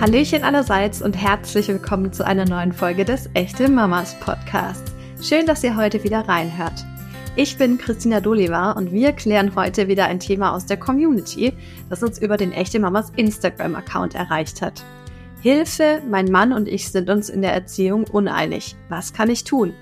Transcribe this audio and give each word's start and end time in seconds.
Hallöchen 0.00 0.44
allerseits 0.44 1.02
und 1.02 1.14
herzlich 1.14 1.68
willkommen 1.68 2.10
zu 2.10 2.24
einer 2.24 2.46
neuen 2.46 2.72
Folge 2.72 3.04
des 3.04 3.28
Echte 3.34 3.68
Mamas 3.68 4.18
Podcasts. 4.18 4.94
Schön, 5.20 5.44
dass 5.44 5.62
ihr 5.62 5.76
heute 5.76 6.02
wieder 6.02 6.26
reinhört. 6.26 6.86
Ich 7.36 7.58
bin 7.58 7.76
Christina 7.76 8.22
Doliva 8.22 8.72
und 8.72 8.92
wir 8.92 9.12
klären 9.12 9.54
heute 9.54 9.88
wieder 9.88 10.06
ein 10.06 10.18
Thema 10.18 10.54
aus 10.54 10.64
der 10.64 10.78
Community, 10.78 11.52
das 11.90 12.02
uns 12.02 12.18
über 12.18 12.38
den 12.38 12.50
Echte 12.50 12.80
Mamas 12.80 13.12
Instagram-Account 13.14 14.14
erreicht 14.14 14.62
hat. 14.62 14.82
Hilfe, 15.42 16.00
mein 16.08 16.32
Mann 16.32 16.54
und 16.54 16.66
ich 16.66 16.90
sind 16.90 17.10
uns 17.10 17.28
in 17.28 17.42
der 17.42 17.52
Erziehung 17.52 18.04
uneinig. 18.04 18.76
Was 18.88 19.12
kann 19.12 19.28
ich 19.28 19.44
tun? 19.44 19.74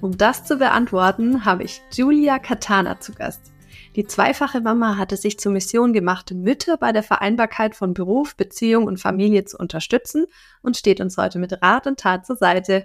Um 0.00 0.16
das 0.16 0.44
zu 0.44 0.58
beantworten, 0.58 1.44
habe 1.44 1.64
ich 1.64 1.82
Julia 1.92 2.38
Katana 2.38 3.00
zu 3.00 3.14
Gast. 3.14 3.52
Die 3.96 4.06
zweifache 4.06 4.60
Mama 4.60 4.98
hatte 4.98 5.16
sich 5.16 5.40
zur 5.40 5.52
Mission 5.52 5.94
gemacht, 5.94 6.30
Mütter 6.30 6.76
bei 6.76 6.92
der 6.92 7.02
Vereinbarkeit 7.02 7.74
von 7.74 7.94
Beruf, 7.94 8.36
Beziehung 8.36 8.84
und 8.84 9.00
Familie 9.00 9.46
zu 9.46 9.56
unterstützen 9.56 10.26
und 10.60 10.76
steht 10.76 11.00
uns 11.00 11.16
heute 11.16 11.38
mit 11.38 11.62
Rat 11.62 11.86
und 11.86 11.98
Tat 11.98 12.26
zur 12.26 12.36
Seite. 12.36 12.84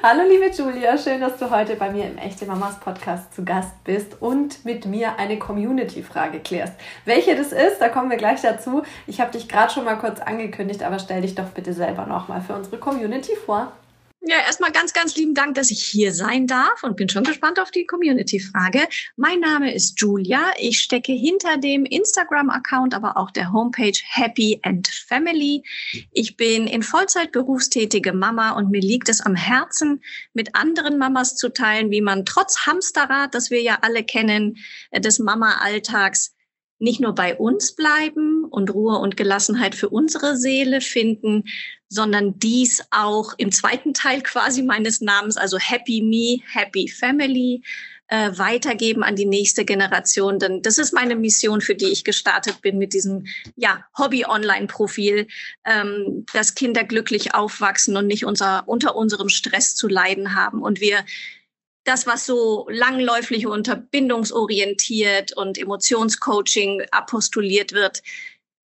Hallo 0.00 0.22
liebe 0.28 0.48
Julia, 0.54 0.96
schön, 0.96 1.20
dass 1.20 1.38
du 1.38 1.50
heute 1.50 1.74
bei 1.74 1.90
mir 1.90 2.04
im 2.04 2.18
Echte 2.18 2.46
Mamas 2.46 2.78
Podcast 2.78 3.34
zu 3.34 3.44
Gast 3.44 3.82
bist 3.82 4.22
und 4.22 4.64
mit 4.64 4.86
mir 4.86 5.18
eine 5.18 5.40
Community-Frage 5.40 6.38
klärst. 6.38 6.74
Welche 7.04 7.34
das 7.34 7.50
ist, 7.50 7.80
da 7.80 7.88
kommen 7.88 8.08
wir 8.08 8.16
gleich 8.16 8.42
dazu. 8.42 8.84
Ich 9.08 9.20
habe 9.20 9.32
dich 9.32 9.48
gerade 9.48 9.72
schon 9.72 9.84
mal 9.84 9.98
kurz 9.98 10.20
angekündigt, 10.20 10.84
aber 10.84 11.00
stell 11.00 11.22
dich 11.22 11.34
doch 11.34 11.48
bitte 11.48 11.72
selber 11.72 12.06
nochmal 12.06 12.42
für 12.42 12.54
unsere 12.54 12.78
Community 12.78 13.34
vor. 13.34 13.72
Ja, 14.24 14.36
erstmal 14.46 14.70
ganz, 14.70 14.92
ganz 14.92 15.16
lieben 15.16 15.34
Dank, 15.34 15.56
dass 15.56 15.72
ich 15.72 15.82
hier 15.82 16.14
sein 16.14 16.46
darf 16.46 16.84
und 16.84 16.96
bin 16.96 17.08
schon 17.08 17.24
gespannt 17.24 17.58
auf 17.58 17.72
die 17.72 17.86
Community-Frage. 17.86 18.86
Mein 19.16 19.40
Name 19.40 19.74
ist 19.74 20.00
Julia. 20.00 20.52
Ich 20.60 20.78
stecke 20.78 21.10
hinter 21.10 21.56
dem 21.56 21.84
Instagram-Account, 21.84 22.94
aber 22.94 23.16
auch 23.16 23.32
der 23.32 23.52
Homepage 23.52 23.98
Happy 24.04 24.60
and 24.62 24.86
Family. 24.86 25.64
Ich 26.12 26.36
bin 26.36 26.68
in 26.68 26.84
Vollzeit 26.84 27.32
berufstätige 27.32 28.12
Mama 28.12 28.52
und 28.52 28.70
mir 28.70 28.80
liegt 28.80 29.08
es 29.08 29.20
am 29.20 29.34
Herzen, 29.34 30.04
mit 30.34 30.54
anderen 30.54 30.98
Mamas 30.98 31.34
zu 31.34 31.48
teilen, 31.48 31.90
wie 31.90 32.00
man 32.00 32.24
trotz 32.24 32.64
Hamsterrad, 32.64 33.34
das 33.34 33.50
wir 33.50 33.60
ja 33.60 33.78
alle 33.82 34.04
kennen, 34.04 34.58
äh, 34.92 35.00
des 35.00 35.18
Mama-Alltags 35.18 36.32
nicht 36.78 37.00
nur 37.00 37.14
bei 37.14 37.36
uns 37.36 37.74
bleiben 37.74 38.44
und 38.44 38.74
Ruhe 38.74 38.98
und 38.98 39.16
Gelassenheit 39.16 39.74
für 39.74 39.88
unsere 39.88 40.36
Seele 40.36 40.80
finden, 40.80 41.44
sondern 41.92 42.38
dies 42.38 42.82
auch 42.90 43.34
im 43.36 43.52
zweiten 43.52 43.92
Teil 43.92 44.22
quasi 44.22 44.62
meines 44.62 45.00
Namens, 45.00 45.36
also 45.36 45.58
Happy 45.58 46.00
Me, 46.00 46.42
Happy 46.50 46.88
Family, 46.88 47.62
äh, 48.08 48.30
weitergeben 48.36 49.02
an 49.02 49.16
die 49.16 49.26
nächste 49.26 49.64
Generation. 49.64 50.38
Denn 50.38 50.62
das 50.62 50.78
ist 50.78 50.92
meine 50.92 51.16
Mission, 51.16 51.60
für 51.60 51.74
die 51.74 51.90
ich 51.90 52.04
gestartet 52.04 52.62
bin 52.62 52.78
mit 52.78 52.94
diesem 52.94 53.26
ja, 53.56 53.84
Hobby-Online-Profil, 53.96 55.26
ähm, 55.64 56.26
dass 56.32 56.54
Kinder 56.54 56.84
glücklich 56.84 57.34
aufwachsen 57.34 57.96
und 57.96 58.06
nicht 58.06 58.24
unser, 58.24 58.64
unter 58.66 58.96
unserem 58.96 59.28
Stress 59.28 59.74
zu 59.74 59.88
leiden 59.88 60.34
haben. 60.34 60.62
Und 60.62 60.80
wir 60.80 61.04
das, 61.84 62.06
was 62.06 62.26
so 62.26 62.66
langläufig 62.70 63.46
unter 63.46 63.76
bindungsorientiert 63.76 65.36
und 65.36 65.58
Emotionscoaching 65.58 66.82
apostuliert 66.90 67.72
wird. 67.72 68.02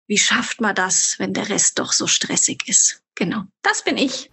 Wie 0.07 0.19
schafft 0.19 0.61
man 0.61 0.75
das, 0.75 1.19
wenn 1.19 1.35
der 1.35 1.49
Rest 1.49 1.79
doch 1.79 1.93
so 1.93 2.07
stressig 2.07 2.63
ist? 2.67 3.02
Genau, 3.15 3.43
das 3.63 3.83
bin 3.83 3.97
ich. 3.99 4.31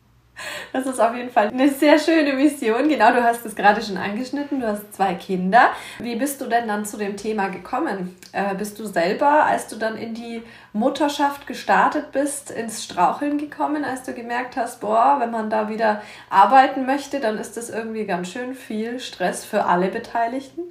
Das 0.71 0.85
ist 0.85 0.99
auf 0.99 1.15
jeden 1.15 1.29
Fall 1.29 1.49
eine 1.49 1.69
sehr 1.69 1.99
schöne 1.99 2.33
Mission. 2.33 2.87
Genau, 2.87 3.11
du 3.11 3.23
hast 3.23 3.45
es 3.45 3.55
gerade 3.55 3.81
schon 3.81 3.97
angeschnitten. 3.97 4.61
Du 4.61 4.67
hast 4.67 4.93
zwei 4.93 5.13
Kinder. 5.15 5.71
Wie 5.99 6.15
bist 6.15 6.39
du 6.41 6.45
denn 6.45 6.67
dann 6.67 6.85
zu 6.85 6.97
dem 6.97 7.17
Thema 7.17 7.49
gekommen? 7.49 8.15
Äh, 8.31 8.55
bist 8.55 8.79
du 8.79 8.85
selber, 8.85 9.45
als 9.45 9.67
du 9.67 9.75
dann 9.75 9.97
in 9.97 10.13
die 10.13 10.43
Mutterschaft 10.73 11.47
gestartet 11.47 12.11
bist, 12.11 12.51
ins 12.51 12.83
Straucheln 12.83 13.37
gekommen, 13.37 13.83
als 13.83 14.03
du 14.03 14.13
gemerkt 14.13 14.55
hast, 14.55 14.79
boah, 14.81 15.17
wenn 15.19 15.31
man 15.31 15.49
da 15.49 15.69
wieder 15.69 16.01
arbeiten 16.29 16.85
möchte, 16.85 17.19
dann 17.19 17.37
ist 17.37 17.57
das 17.57 17.69
irgendwie 17.69 18.05
ganz 18.05 18.31
schön 18.31 18.53
viel 18.53 18.99
Stress 18.99 19.43
für 19.43 19.65
alle 19.65 19.89
Beteiligten? 19.89 20.61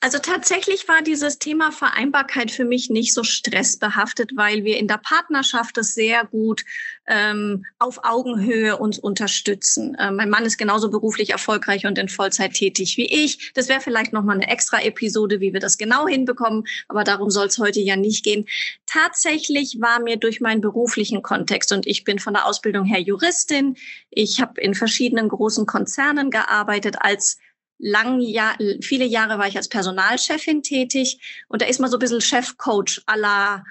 Also 0.00 0.18
tatsächlich 0.18 0.88
war 0.88 1.02
dieses 1.02 1.38
Thema 1.38 1.72
Vereinbarkeit 1.72 2.50
für 2.50 2.64
mich 2.64 2.90
nicht 2.90 3.14
so 3.14 3.24
stressbehaftet, 3.24 4.32
weil 4.36 4.64
wir 4.64 4.78
in 4.78 4.88
der 4.88 4.98
Partnerschaft 4.98 5.76
das 5.76 5.94
sehr 5.94 6.24
gut 6.24 6.64
ähm, 7.06 7.64
auf 7.78 8.00
Augenhöhe 8.04 8.76
uns 8.76 8.98
unterstützen. 8.98 9.96
Ähm, 9.98 10.16
mein 10.16 10.30
Mann 10.30 10.44
ist 10.44 10.58
genauso 10.58 10.90
beruflich 10.90 11.30
erfolgreich 11.30 11.86
und 11.86 11.98
in 11.98 12.08
Vollzeit 12.08 12.54
tätig 12.54 12.96
wie 12.96 13.06
ich. 13.06 13.52
Das 13.54 13.68
wäre 13.68 13.80
vielleicht 13.80 14.12
noch 14.12 14.24
mal 14.24 14.34
eine 14.34 14.48
extra 14.48 14.82
Episode, 14.82 15.40
wie 15.40 15.52
wir 15.52 15.60
das 15.60 15.78
genau 15.78 16.06
hinbekommen, 16.06 16.64
aber 16.88 17.04
darum 17.04 17.30
soll 17.30 17.46
es 17.46 17.58
heute 17.58 17.80
ja 17.80 17.96
nicht 17.96 18.24
gehen. 18.24 18.46
Tatsächlich 18.86 19.78
war 19.80 20.00
mir 20.00 20.16
durch 20.16 20.40
meinen 20.40 20.60
beruflichen 20.60 21.22
Kontext 21.22 21.72
und 21.72 21.86
ich 21.86 22.04
bin 22.04 22.18
von 22.18 22.34
der 22.34 22.46
Ausbildung 22.46 22.84
her 22.84 23.00
Juristin. 23.00 23.76
Ich 24.10 24.40
habe 24.40 24.60
in 24.60 24.74
verschiedenen 24.74 25.28
großen 25.28 25.66
Konzernen 25.66 26.30
gearbeitet 26.30 26.96
als 27.00 27.38
lang 27.78 28.20
Jahr, 28.20 28.56
viele 28.80 29.04
Jahre 29.04 29.38
war 29.38 29.48
ich 29.48 29.56
als 29.56 29.68
Personalchefin 29.68 30.62
tätig 30.62 31.44
und 31.48 31.62
da 31.62 31.66
ist 31.66 31.80
man 31.80 31.90
so 31.90 31.96
ein 31.96 32.00
bisschen 32.00 32.20
Chefcoach 32.20 33.02
aller 33.06 33.64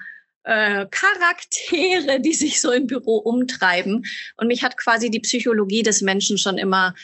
äh, 0.44 0.86
Charaktere, 0.90 2.20
die 2.20 2.34
sich 2.34 2.60
so 2.60 2.70
im 2.70 2.86
Büro 2.86 3.16
umtreiben. 3.16 4.04
Und 4.36 4.46
mich 4.46 4.62
hat 4.62 4.76
quasi 4.76 5.10
die 5.10 5.20
Psychologie 5.20 5.82
des 5.82 6.02
Menschen 6.02 6.38
schon 6.38 6.56
immer 6.56 6.94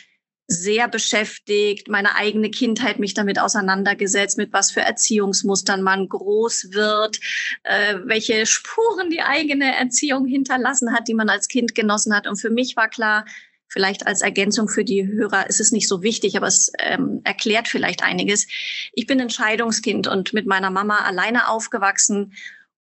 sehr 0.49 0.87
beschäftigt, 0.89 1.89
meine 1.89 2.15
eigene 2.17 2.51
Kindheit 2.51 2.99
mich 2.99 3.15
damit 3.15 3.39
auseinandergesetzt, 3.39 4.39
mit 4.39 4.53
was 4.53 4.71
für 4.71 4.81
Erziehungsmustern 4.81 5.83
man 5.83 6.09
groß 6.09 6.73
wird, 6.73 7.19
äh, 7.63 7.97
welche 8.05 8.47
Spuren 8.47 9.11
die 9.11 9.23
eigene 9.23 9.75
Erziehung 9.75 10.27
hinterlassen 10.27 10.93
hat, 10.93 11.09
die 11.09 11.15
man 11.15 11.29
als 11.29 11.49
Kind 11.49 11.75
genossen 11.75 12.15
hat. 12.15 12.27
Und 12.27 12.37
für 12.37 12.51
mich 12.51 12.77
war 12.77 12.89
klar, 12.89 13.25
Vielleicht 13.73 14.07
als 14.07 14.21
Ergänzung 14.21 14.69
für 14.69 14.85
die 14.85 15.07
Hörer 15.07 15.49
ist 15.49 15.59
es 15.59 15.73
nicht 15.73 15.89
so 15.89 16.03
wichtig, 16.03 16.37
aber 16.37 16.47
es 16.47 16.71
ähm, 16.79 17.23
erklärt 17.25 17.69
vielleicht 17.69 18.03
einiges. 18.03 18.47
Ich 18.93 19.07
bin 19.07 19.19
Entscheidungskind 19.19 20.07
und 20.07 20.35
mit 20.35 20.47
meiner 20.47 20.71
Mama 20.71 20.99
alleine 20.99 21.49
aufgewachsen 21.49 22.35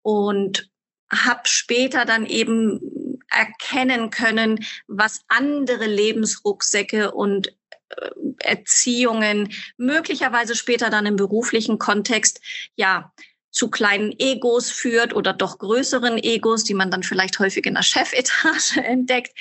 und 0.02 0.72
habe 1.12 1.42
später 1.44 2.06
dann 2.06 2.26
eben 2.26 3.20
erkennen 3.30 4.10
können, 4.10 4.66
was 4.88 5.22
andere 5.28 5.86
Lebensrucksäcke 5.86 7.12
und 7.12 7.56
äh, 7.90 8.10
Erziehungen 8.40 9.54
möglicherweise 9.78 10.56
später 10.56 10.90
dann 10.90 11.06
im 11.06 11.18
beruflichen 11.18 11.78
Kontext 11.78 12.42
ja 12.76 13.14
zu 13.52 13.70
kleinen 13.70 14.14
Egos 14.18 14.72
führt 14.72 15.14
oder 15.14 15.34
doch 15.34 15.60
größeren 15.60 16.18
Egos, 16.18 16.64
die 16.64 16.74
man 16.74 16.90
dann 16.90 17.04
vielleicht 17.04 17.38
häufig 17.38 17.68
in 17.68 17.76
der 17.76 17.84
Chefetage 17.84 18.78
entdeckt. 18.84 19.34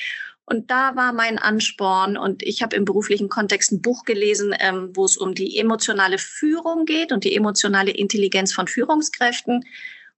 Und 0.49 0.71
da 0.71 0.97
war 0.97 1.13
mein 1.13 1.39
Ansporn 1.39 2.17
und 2.17 2.43
ich 2.43 2.63
habe 2.63 2.75
im 2.75 2.87
beruflichen 2.87 3.29
Kontext 3.29 3.71
ein 3.71 3.83
Buch 3.83 4.05
gelesen, 4.05 4.55
ähm, 4.59 4.91
wo 4.95 5.05
es 5.05 5.19
um 5.19 5.35
die 5.35 5.59
emotionale 5.59 6.17
Führung 6.17 6.87
geht 6.87 7.13
und 7.13 7.25
die 7.25 7.37
emotionale 7.37 7.91
Intelligenz 7.91 8.55
von 8.55 8.67
Führungskräften. 8.67 9.65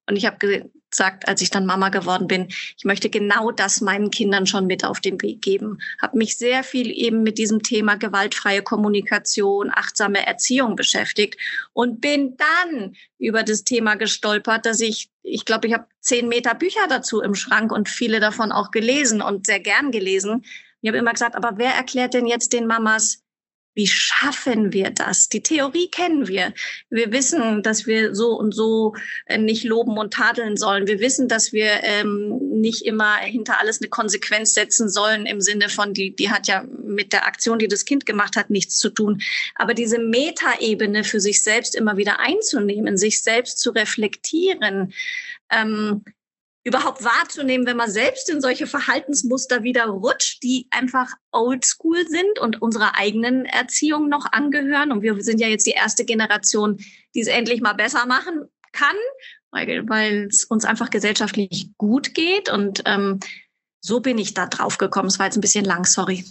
Und 0.07 0.17
ich 0.17 0.27
habe 0.27 0.71
gesagt, 0.91 1.27
als 1.29 1.43
ich 1.43 1.51
dann 1.51 1.67
Mama 1.67 1.89
geworden 1.89 2.29
bin, 2.29 2.47
ich 2.49 2.85
möchte 2.85 3.11
genau 3.11 3.51
das 3.51 3.81
meinen 3.81 4.13
Kindern 4.13 4.47
schon 4.47 4.67
mit 4.67 4.85
auf 4.85 5.01
den 5.01 5.21
Weg 5.21 5.43
geben. 5.43 5.79
Habe 6.01 6.19
mich 6.19 6.37
sehr 6.37 6.63
viel 6.63 6.93
eben 6.93 7.25
mit 7.25 7.37
diesem 7.37 7.65
Thema 7.65 7.97
gewaltfreie 7.97 8.63
Kommunikation, 8.63 9.71
achtsame 9.73 10.25
Erziehung 10.27 10.77
beschäftigt 10.77 11.41
und 11.73 12.01
bin 12.01 12.37
dann 12.37 12.95
über 13.19 13.43
das 13.43 13.65
Thema 13.65 13.97
gestolpert, 13.97 14.65
dass 14.65 14.81
ich, 14.81 15.10
ich 15.23 15.45
glaube, 15.45 15.67
ich 15.67 15.75
habe 15.75 15.87
zehn 16.01 16.29
Meter 16.29 16.55
Bücher 16.55 16.87
dazu 16.89 17.21
im 17.21 17.35
Schrank 17.35 17.73
und 17.73 17.89
viele 17.89 18.21
davon 18.21 18.53
auch 18.53 18.71
gelesen 18.71 19.23
und 19.23 19.47
sehr 19.47 19.61
gern 19.61 19.91
gelesen. 19.91 20.45
Ich 20.81 20.89
habe 20.89 20.99
immer 20.99 21.13
gesagt, 21.13 21.37
aber 21.37 21.53
wer 21.57 21.75
erklärt 21.75 22.15
denn 22.15 22.27
jetzt 22.27 22.53
den 22.53 22.67
Mamas, 22.67 23.23
wie 23.75 23.87
schaffen 23.87 24.73
wir 24.73 24.91
das? 24.91 25.29
Die 25.29 25.43
Theorie 25.43 25.89
kennen 25.89 26.27
wir. 26.27 26.53
Wir 26.91 27.13
wissen, 27.13 27.63
dass 27.63 27.87
wir 27.87 28.15
so 28.15 28.33
und 28.33 28.53
so 28.53 28.95
äh, 29.27 29.39
nicht 29.39 29.65
loben 29.65 29.97
und 29.97 30.13
tadeln 30.13 30.57
sollen. 30.57 30.87
Wir 30.87 31.01
wissen, 31.01 31.29
dass 31.29 31.53
wir 31.53 31.83
ähm, 31.83 32.39
nicht 32.61 32.85
immer 32.85 33.17
hinter 33.17 33.61
alles 33.61 33.81
eine 33.81 33.89
Konsequenz 33.89 34.55
setzen 34.55 34.89
sollen 34.89 35.25
im 35.25 35.41
Sinne 35.41 35.69
von, 35.69 35.95
die, 35.95 36.15
die 36.15 36.31
hat 36.31 36.49
ja 36.49 36.65
mit 36.83 37.13
der 37.13 37.27
Aktion, 37.27 37.59
die 37.59 37.69
das 37.69 37.85
Kind 37.85 38.07
gemacht 38.07 38.37
hat, 38.37 38.51
nichts 38.51 38.77
zu 38.77 38.91
tun. 38.91 39.23
Aber 39.55 39.75
diese 39.75 39.99
Metaebene 39.99 41.05
für 41.05 41.21
sich 41.21 41.43
selbst 41.43 41.77
immer 41.77 41.97
wieder 41.97 42.19
einzunehmen, 42.19 42.97
sich 42.97 43.23
selbst 43.23 43.61
zu 43.61 43.71
reflektieren, 43.71 44.93
ähm, 45.51 46.05
überhaupt 46.63 47.03
wahrzunehmen, 47.03 47.67
wenn 47.67 47.77
man 47.77 47.91
selbst 47.91 48.29
in 48.29 48.41
solche 48.41 48.67
Verhaltensmuster 48.67 49.63
wieder 49.63 49.87
rutscht, 49.87 50.43
die 50.43 50.67
einfach 50.71 51.13
oldschool 51.33 52.07
sind 52.07 52.39
und 52.39 52.61
unserer 52.61 52.99
eigenen 52.99 53.47
Erziehung 53.47 54.09
noch 54.09 54.31
angehören. 54.31 54.93
Und 54.93 55.03
wir 55.03 55.23
sind 55.23 55.41
ja 55.41 55.49
jetzt 55.49 55.67
die 55.67 55.71
erste 55.71 56.05
Generation, 56.05 56.77
die 57.15 57.21
es 57.21 57.29
endlich 57.29 57.63
mal 57.63 57.73
besser 57.73 58.05
machen 58.07 58.45
kann, 58.73 58.97
weil, 59.51 60.27
es 60.27 60.45
uns 60.45 60.65
einfach 60.65 60.91
gesellschaftlich 60.91 61.71
gut 61.79 62.15
geht. 62.15 62.51
Und 62.51 62.83
ähm, 62.85 63.21
so 63.81 64.01
bin 64.01 64.19
ich 64.19 64.35
da 64.35 64.47
drauf 64.47 64.77
gekommen. 64.77 65.09
Es 65.09 65.19
war 65.19 65.27
jetzt 65.27 65.39
ein 65.39 65.43
bisschen 65.43 65.65
lang, 65.65 65.85
sorry. 65.85 66.25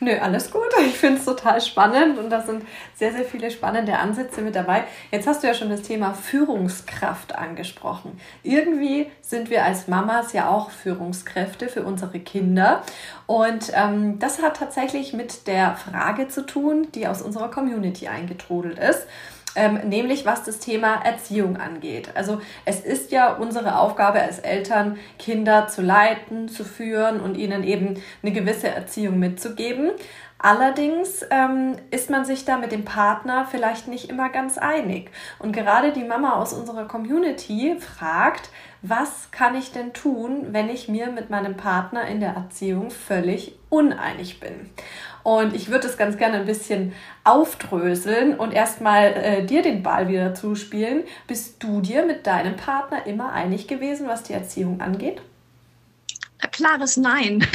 Nö, 0.00 0.16
alles 0.20 0.50
gut. 0.50 0.62
Ich 0.86 0.96
finde 0.96 1.18
es 1.18 1.24
total 1.24 1.60
spannend 1.60 2.18
und 2.18 2.30
da 2.30 2.40
sind 2.40 2.64
sehr, 2.94 3.12
sehr 3.12 3.24
viele 3.24 3.50
spannende 3.50 3.98
Ansätze 3.98 4.40
mit 4.42 4.54
dabei. 4.54 4.84
Jetzt 5.10 5.26
hast 5.26 5.42
du 5.42 5.46
ja 5.48 5.54
schon 5.54 5.70
das 5.70 5.82
Thema 5.82 6.14
Führungskraft 6.14 7.34
angesprochen. 7.34 8.18
Irgendwie 8.42 9.10
sind 9.20 9.50
wir 9.50 9.64
als 9.64 9.88
Mamas 9.88 10.32
ja 10.32 10.48
auch 10.48 10.70
Führungskräfte 10.70 11.68
für 11.68 11.82
unsere 11.82 12.20
Kinder. 12.20 12.82
Und 13.26 13.72
ähm, 13.74 14.18
das 14.18 14.40
hat 14.40 14.56
tatsächlich 14.56 15.12
mit 15.12 15.46
der 15.46 15.74
Frage 15.76 16.28
zu 16.28 16.46
tun, 16.46 16.88
die 16.94 17.06
aus 17.06 17.20
unserer 17.20 17.50
Community 17.50 18.08
eingetrudelt 18.08 18.78
ist 18.78 19.06
ähm, 19.54 19.80
nämlich 19.88 20.26
was 20.26 20.44
das 20.44 20.58
Thema 20.58 21.02
Erziehung 21.04 21.56
angeht. 21.56 22.10
Also 22.14 22.40
es 22.64 22.80
ist 22.80 23.10
ja 23.12 23.32
unsere 23.32 23.78
Aufgabe 23.78 24.20
als 24.20 24.38
Eltern, 24.38 24.98
Kinder 25.18 25.68
zu 25.68 25.82
leiten, 25.82 26.48
zu 26.48 26.64
führen 26.64 27.20
und 27.20 27.36
ihnen 27.36 27.64
eben 27.64 28.00
eine 28.22 28.32
gewisse 28.32 28.68
Erziehung 28.68 29.18
mitzugeben. 29.18 29.90
Allerdings 30.40 31.26
ähm, 31.30 31.76
ist 31.90 32.10
man 32.10 32.24
sich 32.24 32.44
da 32.44 32.58
mit 32.58 32.70
dem 32.70 32.84
Partner 32.84 33.44
vielleicht 33.50 33.88
nicht 33.88 34.08
immer 34.08 34.28
ganz 34.28 34.56
einig. 34.56 35.10
Und 35.40 35.52
gerade 35.52 35.92
die 35.92 36.04
Mama 36.04 36.34
aus 36.34 36.52
unserer 36.52 36.86
Community 36.86 37.76
fragt, 37.80 38.50
was 38.82 39.30
kann 39.30 39.56
ich 39.56 39.72
denn 39.72 39.92
tun, 39.92 40.48
wenn 40.52 40.68
ich 40.68 40.88
mir 40.88 41.08
mit 41.08 41.30
meinem 41.30 41.56
Partner 41.56 42.06
in 42.06 42.20
der 42.20 42.30
Erziehung 42.30 42.90
völlig 42.90 43.54
uneinig 43.70 44.40
bin? 44.40 44.70
Und 45.24 45.54
ich 45.54 45.68
würde 45.68 45.88
es 45.88 45.96
ganz 45.96 46.16
gerne 46.16 46.38
ein 46.38 46.46
bisschen 46.46 46.92
aufdröseln 47.24 48.38
und 48.38 48.52
erstmal 48.52 49.12
äh, 49.12 49.44
dir 49.44 49.62
den 49.62 49.82
Ball 49.82 50.08
wieder 50.08 50.34
zuspielen. 50.34 51.04
Bist 51.26 51.62
du 51.62 51.80
dir 51.80 52.06
mit 52.06 52.26
deinem 52.26 52.56
Partner 52.56 53.06
immer 53.06 53.32
einig 53.32 53.66
gewesen, 53.66 54.06
was 54.06 54.22
die 54.22 54.32
Erziehung 54.32 54.80
angeht? 54.80 55.20
Klares 56.52 56.96
Nein. 56.96 57.44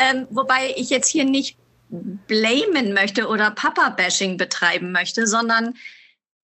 ähm, 0.00 0.26
wobei 0.30 0.74
ich 0.76 0.90
jetzt 0.90 1.08
hier 1.08 1.24
nicht 1.24 1.56
blamen 1.88 2.92
möchte 2.92 3.28
oder 3.28 3.50
Papa-Bashing 3.52 4.36
betreiben 4.36 4.92
möchte, 4.92 5.26
sondern 5.26 5.74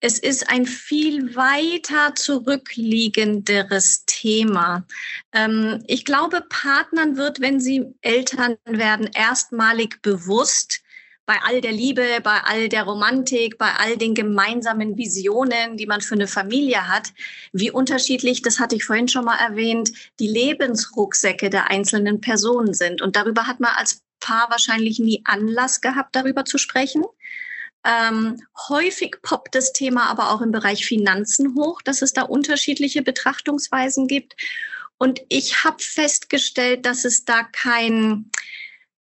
es 0.01 0.19
ist 0.19 0.49
ein 0.49 0.67
viel 0.67 1.35
weiter 1.35 2.15
zurückliegenderes 2.15 4.05
Thema. 4.07 4.87
Ähm, 5.33 5.83
ich 5.87 6.05
glaube, 6.05 6.45
Partnern 6.49 7.17
wird, 7.17 7.41
wenn 7.41 7.61
sie 7.61 7.87
Eltern 8.01 8.57
werden, 8.65 9.11
erstmalig 9.13 10.01
bewusst, 10.03 10.83
bei 11.29 11.37
all 11.45 11.61
der 11.61 11.73
Liebe, 11.73 12.03
bei 12.23 12.41
all 12.45 12.71
der 12.71 12.85
Romantik, 12.85 13.59
bei 13.59 13.71
all 13.75 13.99
den 13.99 14.15
gemeinsamen 14.15 14.97
Visionen, 14.97 15.77
die 15.77 15.85
man 15.85 16.01
für 16.01 16.15
eine 16.15 16.27
Familie 16.27 16.89
hat, 16.89 17.13
wie 17.53 17.71
unterschiedlich, 17.71 18.41
das 18.41 18.59
hatte 18.59 18.77
ich 18.77 18.85
vorhin 18.85 19.09
schon 19.09 19.27
mal 19.27 19.37
erwähnt, 19.37 19.93
die 20.21 20.27
Lebensrucksäcke 20.27 21.51
der 21.51 21.71
einzelnen 21.71 22.23
Personen 22.23 22.73
sind. 22.73 23.03
Und 23.03 23.15
darüber 23.15 23.47
hat 23.47 23.61
man 23.61 23.73
als 23.77 24.03
Paar 24.21 24.51
wahrscheinlich 24.51 24.99
nie 24.99 25.21
Anlass 25.25 25.83
gehabt, 25.83 26.17
darüber 26.17 26.47
zu 26.47 26.57
sprechen. 26.57 27.05
Ähm, 27.85 28.41
häufig 28.69 29.17
poppt 29.23 29.55
das 29.55 29.73
Thema 29.73 30.11
aber 30.11 30.31
auch 30.31 30.41
im 30.41 30.51
Bereich 30.51 30.85
Finanzen 30.85 31.55
hoch, 31.55 31.81
dass 31.83 32.03
es 32.03 32.13
da 32.13 32.23
unterschiedliche 32.23 33.03
Betrachtungsweisen 33.03 34.09
gibt. 34.09 34.35
Und 34.99 35.21
ich 35.29 35.65
habe 35.65 35.77
festgestellt, 35.79 36.85
dass 36.85 37.05
es 37.05 37.25
da 37.25 37.45
kein, 37.45 38.31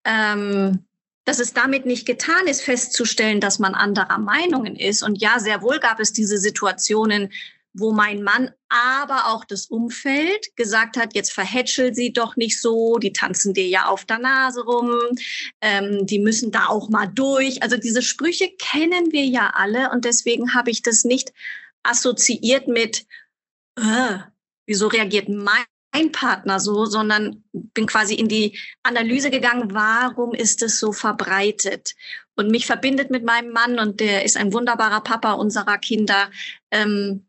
ähm, 0.04 0.84
dass 1.24 1.38
es 1.38 1.52
damit 1.52 1.84
nicht 1.86 2.06
getan 2.06 2.46
ist, 2.46 2.62
festzustellen, 2.62 3.40
dass 3.40 3.58
man 3.58 3.74
anderer 3.74 4.18
Meinungen 4.18 4.74
ist. 4.74 5.02
Und 5.02 5.20
ja, 5.20 5.38
sehr 5.38 5.62
wohl 5.62 5.78
gab 5.78 6.00
es 6.00 6.12
diese 6.12 6.38
Situationen, 6.38 7.30
wo 7.74 7.92
mein 7.92 8.22
Mann, 8.22 8.50
aber 8.68 9.28
auch 9.28 9.44
das 9.44 9.66
Umfeld 9.66 10.54
gesagt 10.56 10.96
hat, 10.96 11.14
jetzt 11.14 11.32
verhätschel 11.32 11.94
sie 11.94 12.12
doch 12.12 12.36
nicht 12.36 12.60
so, 12.60 12.98
die 12.98 13.12
tanzen 13.12 13.54
dir 13.54 13.66
ja 13.66 13.86
auf 13.86 14.04
der 14.04 14.18
Nase 14.18 14.64
rum, 14.64 14.92
ähm, 15.60 16.06
die 16.06 16.18
müssen 16.18 16.50
da 16.52 16.66
auch 16.66 16.88
mal 16.88 17.06
durch. 17.06 17.62
Also 17.62 17.76
diese 17.76 18.02
Sprüche 18.02 18.50
kennen 18.58 19.12
wir 19.12 19.24
ja 19.24 19.52
alle 19.54 19.90
und 19.90 20.04
deswegen 20.04 20.54
habe 20.54 20.70
ich 20.70 20.82
das 20.82 21.04
nicht 21.04 21.32
assoziiert 21.82 22.68
mit, 22.68 23.06
äh, 23.76 24.18
wieso 24.66 24.88
reagiert 24.88 25.28
mein 25.28 25.64
ein 25.92 26.10
Partner 26.10 26.58
so, 26.58 26.86
sondern 26.86 27.44
bin 27.52 27.86
quasi 27.86 28.14
in 28.14 28.26
die 28.26 28.58
Analyse 28.82 29.30
gegangen, 29.30 29.74
warum 29.74 30.32
ist 30.32 30.62
es 30.62 30.80
so 30.80 30.92
verbreitet? 30.92 31.94
Und 32.34 32.50
mich 32.50 32.64
verbindet 32.64 33.10
mit 33.10 33.24
meinem 33.24 33.52
Mann 33.52 33.78
und 33.78 34.00
der 34.00 34.24
ist 34.24 34.38
ein 34.38 34.54
wunderbarer 34.54 35.02
Papa 35.02 35.32
unserer 35.32 35.76
Kinder. 35.76 36.30
Ähm, 36.70 37.26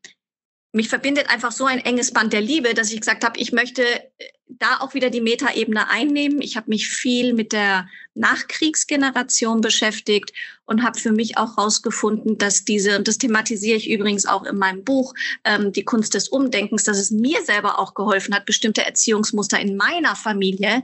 mich 0.73 0.89
verbindet 0.89 1.29
einfach 1.29 1.51
so 1.51 1.65
ein 1.65 1.79
enges 1.79 2.11
Band 2.11 2.33
der 2.33 2.41
Liebe, 2.41 2.73
dass 2.73 2.91
ich 2.91 2.99
gesagt 2.99 3.23
habe, 3.23 3.39
ich 3.39 3.51
möchte 3.51 3.83
äh, 3.83 4.09
da 4.47 4.79
auch 4.79 4.95
wieder 4.95 5.11
die 5.11 5.21
Metaebene 5.21 5.89
einnehmen. 5.89 6.41
Ich 6.41 6.57
habe 6.57 6.69
mich 6.69 6.87
viel 6.87 7.33
mit 7.33 7.53
der 7.53 7.87
Nachkriegsgeneration 8.15 9.61
beschäftigt 9.61 10.33
und 10.65 10.83
habe 10.83 10.99
für 10.99 11.11
mich 11.11 11.37
auch 11.37 11.57
herausgefunden, 11.57 12.39
dass 12.39 12.65
diese, 12.65 12.97
und 12.97 13.07
das 13.07 13.19
thematisiere 13.19 13.77
ich 13.77 13.89
übrigens 13.89 14.25
auch 14.25 14.43
in 14.45 14.57
meinem 14.57 14.83
Buch, 14.83 15.13
ähm, 15.43 15.71
die 15.71 15.83
Kunst 15.83 16.15
des 16.15 16.27
Umdenkens, 16.29 16.83
dass 16.83 16.97
es 16.97 17.11
mir 17.11 17.43
selber 17.43 17.79
auch 17.79 17.93
geholfen 17.93 18.33
hat, 18.33 18.45
bestimmte 18.45 18.83
Erziehungsmuster 18.83 19.59
in 19.59 19.75
meiner 19.75 20.15
Familie. 20.15 20.83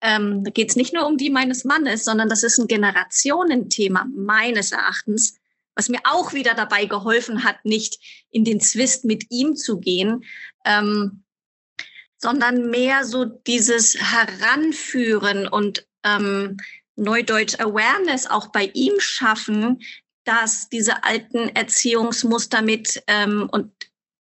Ähm, 0.00 0.44
da 0.44 0.50
geht 0.50 0.70
es 0.70 0.76
nicht 0.76 0.94
nur 0.94 1.06
um 1.06 1.16
die 1.16 1.30
meines 1.30 1.64
Mannes, 1.64 2.04
sondern 2.04 2.28
das 2.28 2.44
ist 2.44 2.58
ein 2.58 2.68
Generationenthema 2.68 4.06
meines 4.14 4.70
Erachtens 4.70 5.34
was 5.74 5.88
mir 5.88 6.00
auch 6.04 6.32
wieder 6.32 6.54
dabei 6.54 6.86
geholfen 6.86 7.44
hat, 7.44 7.64
nicht 7.64 7.98
in 8.30 8.44
den 8.44 8.60
Zwist 8.60 9.04
mit 9.04 9.26
ihm 9.30 9.56
zu 9.56 9.78
gehen, 9.78 10.24
ähm, 10.64 11.24
sondern 12.18 12.70
mehr 12.70 13.04
so 13.04 13.24
dieses 13.24 13.96
Heranführen 13.96 15.46
und 15.46 15.86
ähm, 16.04 16.56
Neudeutsch 16.96 17.58
Awareness 17.58 18.26
auch 18.26 18.48
bei 18.48 18.70
ihm 18.72 18.98
schaffen, 18.98 19.82
dass 20.24 20.68
diese 20.68 21.04
alten 21.04 21.50
Erziehungsmuster 21.50 22.62
mit 22.62 23.02
ähm, 23.08 23.48
und 23.50 23.72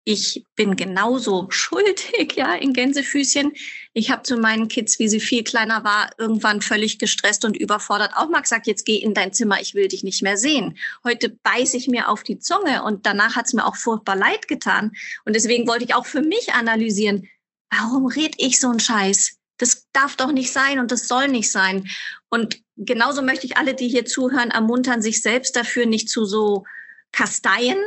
ich 0.07 0.45
bin 0.55 0.77
genauso 0.77 1.47
schuldig, 1.49 2.35
ja, 2.37 2.55
in 2.55 2.71
Gänsefüßchen. 2.71 3.51
Ich 3.91 4.09
habe 4.09 4.23
zu 4.23 4.37
meinen 4.37 4.69
Kids, 4.69 4.99
wie 4.99 5.09
sie 5.09 5.19
viel 5.19 5.43
kleiner 5.43 5.83
war, 5.83 6.11
irgendwann 6.17 6.61
völlig 6.61 6.97
gestresst 6.97 7.43
und 7.43 7.57
überfordert 7.57 8.13
auch 8.15 8.29
mal 8.29 8.39
gesagt, 8.39 8.67
jetzt 8.67 8.85
geh 8.85 8.95
in 8.95 9.13
dein 9.13 9.33
Zimmer, 9.33 9.59
ich 9.59 9.75
will 9.75 9.89
dich 9.89 10.05
nicht 10.05 10.23
mehr 10.23 10.37
sehen. 10.37 10.77
Heute 11.03 11.37
beiß 11.43 11.73
ich 11.73 11.89
mir 11.89 12.07
auf 12.07 12.23
die 12.23 12.39
Zunge 12.39 12.83
und 12.83 13.05
danach 13.05 13.35
hat 13.35 13.47
es 13.47 13.53
mir 13.53 13.65
auch 13.65 13.75
furchtbar 13.75 14.15
leid 14.15 14.47
getan. 14.47 14.93
Und 15.25 15.35
deswegen 15.35 15.67
wollte 15.67 15.83
ich 15.83 15.93
auch 15.93 16.05
für 16.05 16.21
mich 16.21 16.53
analysieren, 16.53 17.27
warum 17.69 18.05
red 18.05 18.35
ich 18.37 18.61
so 18.61 18.69
einen 18.69 18.79
Scheiß? 18.79 19.35
Das 19.57 19.87
darf 19.91 20.15
doch 20.15 20.31
nicht 20.31 20.53
sein 20.53 20.79
und 20.79 20.93
das 20.93 21.09
soll 21.09 21.27
nicht 21.27 21.51
sein. 21.51 21.89
Und 22.29 22.61
genauso 22.77 23.21
möchte 23.21 23.45
ich 23.45 23.57
alle, 23.57 23.73
die 23.73 23.89
hier 23.89 24.05
zuhören, 24.05 24.51
ermuntern, 24.51 25.01
sich 25.01 25.21
selbst 25.21 25.57
dafür 25.57 25.85
nicht 25.85 26.07
zu 26.07 26.23
so 26.23 26.63
kasteien, 27.11 27.77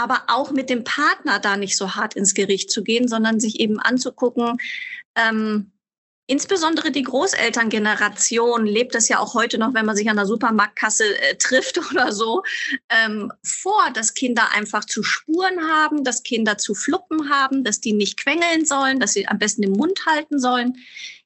aber 0.00 0.22
auch 0.28 0.50
mit 0.50 0.70
dem 0.70 0.82
Partner 0.82 1.40
da 1.40 1.58
nicht 1.58 1.76
so 1.76 1.94
hart 1.94 2.14
ins 2.14 2.32
Gericht 2.32 2.70
zu 2.70 2.82
gehen, 2.82 3.06
sondern 3.06 3.38
sich 3.38 3.60
eben 3.60 3.78
anzugucken, 3.78 4.56
ähm, 5.14 5.72
Insbesondere 6.30 6.92
die 6.92 7.02
Großelterngeneration 7.02 8.64
lebt 8.64 8.94
es 8.94 9.08
ja 9.08 9.18
auch 9.18 9.34
heute 9.34 9.58
noch, 9.58 9.74
wenn 9.74 9.84
man 9.84 9.96
sich 9.96 10.08
an 10.08 10.14
der 10.14 10.26
Supermarktkasse 10.26 11.02
äh, 11.04 11.34
trifft 11.34 11.76
oder 11.90 12.12
so, 12.12 12.44
ähm, 12.88 13.32
vor, 13.42 13.90
dass 13.94 14.14
Kinder 14.14 14.52
einfach 14.54 14.84
zu 14.84 15.02
Spuren 15.02 15.60
haben, 15.68 16.04
dass 16.04 16.22
Kinder 16.22 16.56
zu 16.56 16.76
Fluppen 16.76 17.30
haben, 17.30 17.64
dass 17.64 17.80
die 17.80 17.94
nicht 17.94 18.16
quengeln 18.16 18.64
sollen, 18.64 19.00
dass 19.00 19.14
sie 19.14 19.26
am 19.26 19.40
besten 19.40 19.62
den 19.62 19.72
Mund 19.72 20.06
halten 20.06 20.38
sollen. 20.38 20.76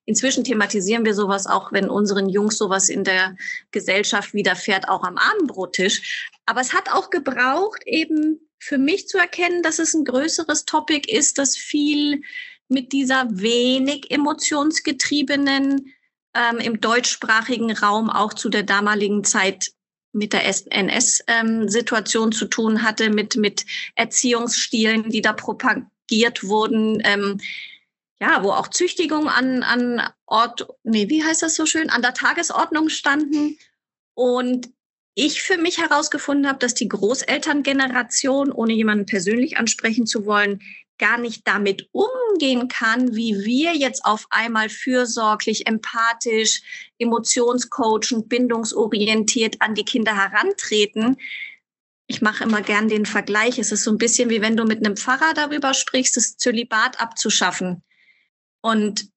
Inzwischen 0.07 0.43
thematisieren 0.43 1.05
wir 1.05 1.13
sowas 1.13 1.47
auch, 1.47 1.71
wenn 1.71 1.91
unseren 1.91 2.31
Jungs 2.31 2.57
sowas 2.57 2.89
in 2.89 3.05
der 3.05 3.37
Gesellschaft 3.73 4.33
widerfährt, 4.33 4.89
auch 4.89 5.05
am 5.05 5.19
Abendbrottisch. 5.19 6.31
Aber 6.47 6.63
es 6.63 6.73
hat 6.73 6.91
auch 6.91 7.11
gebraucht, 7.11 7.83
eben 7.85 8.41
für 8.65 8.79
mich 8.79 9.09
zu 9.09 9.19
erkennen, 9.19 9.63
dass 9.63 9.79
es 9.79 9.93
ein 9.93 10.07
größeres 10.07 10.65
Topic 10.65 11.11
ist, 11.13 11.37
das 11.37 11.55
viel 11.55 12.23
mit 12.69 12.93
dieser 12.93 13.27
wenig 13.31 14.11
emotionsgetriebenen 14.11 15.93
ähm, 16.35 16.59
im 16.59 16.81
deutschsprachigen 16.81 17.73
Raum 17.73 18.09
auch 18.09 18.33
zu 18.33 18.49
der 18.49 18.63
damaligen 18.63 19.23
Zeit 19.23 19.73
mit 20.13 20.33
der 20.33 20.47
NS-Situation 20.47 22.29
ähm, 22.29 22.33
zu 22.33 22.47
tun 22.47 22.83
hatte, 22.83 23.11
mit, 23.11 23.37
mit 23.37 23.67
Erziehungsstilen, 23.97 25.11
die 25.11 25.21
da 25.21 25.35
propagiert 25.35 26.45
wurden, 26.45 27.03
ähm, 27.05 27.41
ja, 28.19 28.43
wo 28.43 28.51
auch 28.51 28.69
Züchtigung 28.69 29.29
an, 29.29 29.63
an 29.63 30.09
Ort, 30.25 30.67
nee, 30.85 31.11
wie 31.11 31.23
heißt 31.23 31.43
das 31.43 31.55
so 31.55 31.67
schön, 31.67 31.91
an 31.91 32.01
der 32.01 32.15
Tagesordnung 32.15 32.89
standen. 32.89 33.59
Und 34.15 34.71
ich 35.15 35.43
für 35.43 35.59
mich 35.59 35.79
herausgefunden 35.79 36.49
habe, 36.49 36.59
dass 36.59 36.75
die 36.75 36.89
Großelterngeneration, 36.89 38.51
ohne 38.51 38.73
jemanden 38.73 39.07
persönlich 39.07 39.59
ansprechen 39.59 40.07
zu 40.07 40.27
wollen, 40.27 40.61
gar 40.99 41.19
nicht 41.19 41.47
damit 41.47 41.89
umgehen 41.93 42.69
kann, 42.69 43.15
wie 43.15 43.45
wir 43.45 43.75
jetzt 43.75 44.05
auf 44.05 44.27
einmal 44.31 44.69
fürsorglich, 44.69 45.67
empathisch, 45.67 46.63
emotionscoachend, 46.99 48.29
bindungsorientiert 48.29 49.61
an 49.61 49.75
die 49.75 49.85
Kinder 49.85 50.17
herantreten. 50.17 51.17
Ich 52.07 52.23
mache 52.23 52.45
immer 52.45 52.63
gern 52.63 52.89
den 52.89 53.07
Vergleich. 53.07 53.59
Es 53.59 53.73
ist 53.73 53.85
so 53.85 53.91
ein 53.91 53.99
bisschen 53.99 54.31
wie 54.31 54.41
wenn 54.41 54.57
du 54.57 54.65
mit 54.65 54.85
einem 54.85 54.97
Pfarrer 54.97 55.35
darüber 55.35 55.75
sprichst, 55.75 56.17
das 56.17 56.37
Zölibat 56.37 57.01
abzuschaffen. 57.01 57.83
Und 58.61 59.09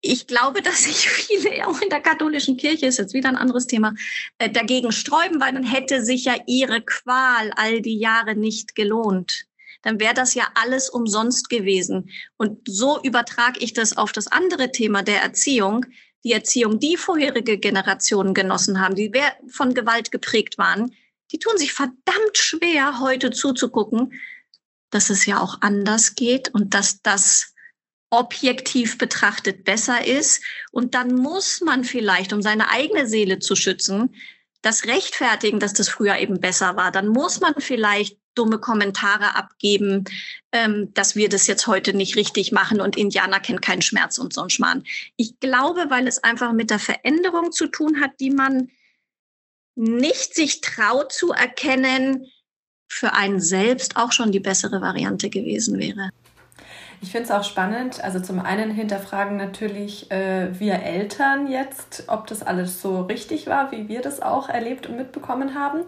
ich 0.00 0.26
glaube, 0.26 0.62
dass 0.62 0.84
sich 0.84 1.08
viele, 1.08 1.50
auch 1.66 1.80
in 1.80 1.88
der 1.88 2.00
katholischen 2.00 2.56
Kirche, 2.56 2.86
ist 2.86 2.98
jetzt 2.98 3.14
wieder 3.14 3.28
ein 3.28 3.36
anderes 3.36 3.66
Thema, 3.66 3.94
äh, 4.38 4.50
dagegen 4.50 4.92
sträuben, 4.92 5.40
weil 5.40 5.52
dann 5.52 5.64
hätte 5.64 6.04
sich 6.04 6.24
ja 6.24 6.36
ihre 6.46 6.82
Qual 6.82 7.50
all 7.56 7.80
die 7.80 7.98
Jahre 7.98 8.34
nicht 8.36 8.74
gelohnt. 8.74 9.46
Dann 9.82 10.00
wäre 10.00 10.14
das 10.14 10.34
ja 10.34 10.48
alles 10.54 10.88
umsonst 10.88 11.48
gewesen. 11.48 12.10
Und 12.36 12.58
so 12.66 13.00
übertrage 13.02 13.60
ich 13.60 13.72
das 13.72 13.96
auf 13.96 14.12
das 14.12 14.26
andere 14.26 14.72
Thema 14.72 15.02
der 15.02 15.22
Erziehung. 15.22 15.86
Die 16.24 16.32
Erziehung, 16.32 16.80
die 16.80 16.96
vorherige 16.96 17.56
Generationen 17.58 18.34
genossen 18.34 18.80
haben, 18.80 18.96
die 18.96 19.12
von 19.48 19.74
Gewalt 19.74 20.10
geprägt 20.10 20.58
waren, 20.58 20.92
die 21.30 21.38
tun 21.38 21.56
sich 21.56 21.72
verdammt 21.72 22.36
schwer, 22.36 23.00
heute 23.00 23.30
zuzugucken, 23.30 24.12
dass 24.90 25.10
es 25.10 25.26
ja 25.26 25.40
auch 25.40 25.60
anders 25.60 26.14
geht 26.14 26.52
und 26.52 26.74
dass 26.74 27.02
das 27.02 27.54
objektiv 28.10 28.98
betrachtet 28.98 29.64
besser 29.64 30.06
ist. 30.06 30.42
Und 30.70 30.94
dann 30.94 31.14
muss 31.14 31.60
man 31.60 31.84
vielleicht, 31.84 32.32
um 32.32 32.42
seine 32.42 32.70
eigene 32.70 33.06
Seele 33.06 33.38
zu 33.38 33.56
schützen, 33.56 34.14
das 34.62 34.84
rechtfertigen, 34.84 35.60
dass 35.60 35.72
das 35.72 35.88
früher 35.88 36.18
eben 36.18 36.40
besser 36.40 36.76
war. 36.76 36.90
Dann 36.90 37.08
muss 37.08 37.40
man 37.40 37.54
vielleicht 37.58 38.18
dumme 38.34 38.58
Kommentare 38.58 39.34
abgeben, 39.34 40.04
ähm, 40.52 40.92
dass 40.94 41.16
wir 41.16 41.28
das 41.28 41.46
jetzt 41.46 41.66
heute 41.66 41.94
nicht 41.94 42.16
richtig 42.16 42.52
machen 42.52 42.80
und 42.80 42.96
Indianer 42.96 43.40
kennt 43.40 43.62
keinen 43.62 43.82
Schmerz 43.82 44.18
und 44.18 44.32
so 44.32 44.42
ein 44.42 44.50
Schmarrn. 44.50 44.84
Ich 45.16 45.40
glaube, 45.40 45.86
weil 45.88 46.06
es 46.06 46.22
einfach 46.22 46.52
mit 46.52 46.70
der 46.70 46.78
Veränderung 46.78 47.52
zu 47.52 47.66
tun 47.66 48.00
hat, 48.00 48.20
die 48.20 48.30
man 48.30 48.70
nicht 49.74 50.34
sich 50.34 50.60
traut 50.60 51.12
zu 51.12 51.32
erkennen, 51.32 52.26
für 52.88 53.14
einen 53.14 53.40
selbst 53.40 53.96
auch 53.96 54.12
schon 54.12 54.32
die 54.32 54.40
bessere 54.40 54.80
Variante 54.80 55.28
gewesen 55.28 55.78
wäre. 55.78 56.10
Ich 57.00 57.12
finde 57.12 57.24
es 57.24 57.30
auch 57.30 57.44
spannend. 57.44 58.02
Also 58.02 58.20
zum 58.20 58.40
einen 58.40 58.70
hinterfragen 58.70 59.36
natürlich 59.36 60.10
äh, 60.10 60.58
wir 60.58 60.82
Eltern 60.82 61.46
jetzt, 61.46 62.04
ob 62.08 62.26
das 62.26 62.42
alles 62.42 62.80
so 62.80 63.02
richtig 63.02 63.46
war, 63.46 63.70
wie 63.70 63.88
wir 63.88 64.00
das 64.00 64.22
auch 64.22 64.48
erlebt 64.48 64.86
und 64.86 64.96
mitbekommen 64.96 65.54
haben. 65.54 65.80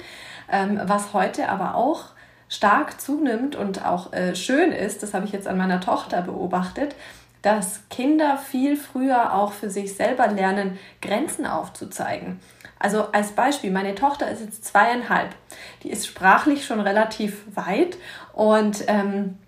Ähm, 0.50 0.80
was 0.84 1.12
heute 1.12 1.48
aber 1.48 1.74
auch 1.74 2.10
stark 2.48 3.00
zunimmt 3.00 3.56
und 3.56 3.84
auch 3.84 4.12
äh, 4.12 4.34
schön 4.34 4.72
ist, 4.72 5.02
das 5.02 5.14
habe 5.14 5.26
ich 5.26 5.32
jetzt 5.32 5.46
an 5.46 5.58
meiner 5.58 5.80
Tochter 5.80 6.22
beobachtet, 6.22 6.94
dass 7.42 7.88
Kinder 7.88 8.36
viel 8.36 8.76
früher 8.76 9.34
auch 9.34 9.52
für 9.52 9.70
sich 9.70 9.94
selber 9.94 10.26
lernen, 10.28 10.78
Grenzen 11.00 11.46
aufzuzeigen. 11.46 12.40
Also 12.78 13.06
als 13.12 13.32
Beispiel, 13.32 13.70
meine 13.70 13.94
Tochter 13.94 14.30
ist 14.30 14.40
jetzt 14.40 14.64
zweieinhalb. 14.64 15.34
Die 15.82 15.90
ist 15.90 16.06
sprachlich 16.06 16.64
schon 16.64 16.80
relativ 16.80 17.44
weit 17.54 17.96
und 18.32 18.84
ähm, 18.86 19.38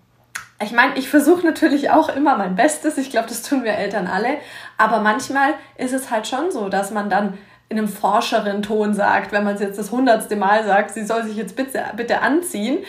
ich 0.61 0.71
meine, 0.71 0.97
ich 0.97 1.09
versuche 1.09 1.45
natürlich 1.45 1.89
auch 1.89 2.09
immer 2.09 2.37
mein 2.37 2.55
Bestes. 2.55 2.97
Ich 2.97 3.09
glaube, 3.09 3.27
das 3.27 3.41
tun 3.43 3.63
wir 3.63 3.73
Eltern 3.73 4.07
alle. 4.07 4.37
Aber 4.77 4.99
manchmal 4.99 5.53
ist 5.77 5.93
es 5.93 6.11
halt 6.11 6.27
schon 6.27 6.51
so, 6.51 6.69
dass 6.69 6.91
man 6.91 7.09
dann 7.09 7.37
in 7.69 7.77
einem 7.77 7.87
forscheren 7.87 8.61
Ton 8.61 8.93
sagt, 8.93 9.31
wenn 9.31 9.43
man 9.43 9.55
es 9.55 9.61
jetzt 9.61 9.79
das 9.79 9.91
hundertste 9.91 10.35
Mal 10.35 10.65
sagt, 10.65 10.91
sie 10.91 11.05
soll 11.05 11.23
sich 11.23 11.37
jetzt 11.37 11.55
bitte, 11.55 11.83
bitte 11.95 12.21
anziehen. 12.21 12.79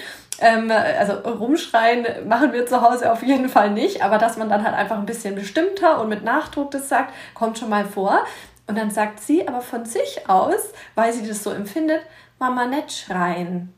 Ähm, 0.41 0.71
also 0.71 1.13
rumschreien 1.13 2.05
machen 2.27 2.53
wir 2.53 2.67
zu 2.67 2.83
Hause 2.83 3.13
auf 3.13 3.23
jeden 3.23 3.49
Fall 3.49 3.71
nicht, 3.71 4.03
aber 4.03 4.19
dass 4.19 4.37
man 4.37 4.49
dann 4.49 4.65
halt 4.65 4.75
einfach 4.75 4.99
ein 4.99 5.07
bisschen 5.07 5.37
bestimmter 5.37 6.01
und 6.01 6.09
mit 6.09 6.25
Nachdruck 6.25 6.73
das 6.73 6.89
sagt, 6.89 7.15
kommt 7.35 7.59
schon 7.59 7.69
mal 7.69 7.85
vor. 7.85 8.25
Und 8.67 8.77
dann 8.77 8.91
sagt 8.91 9.21
sie 9.21 9.47
aber 9.47 9.61
von 9.61 9.85
sich 9.85 10.29
aus, 10.29 10.73
weil 10.95 11.13
sie 11.13 11.27
das 11.27 11.45
so 11.45 11.51
empfindet, 11.51 12.01
Mama 12.39 12.67
nicht 12.67 12.93
schreien. 12.93 13.73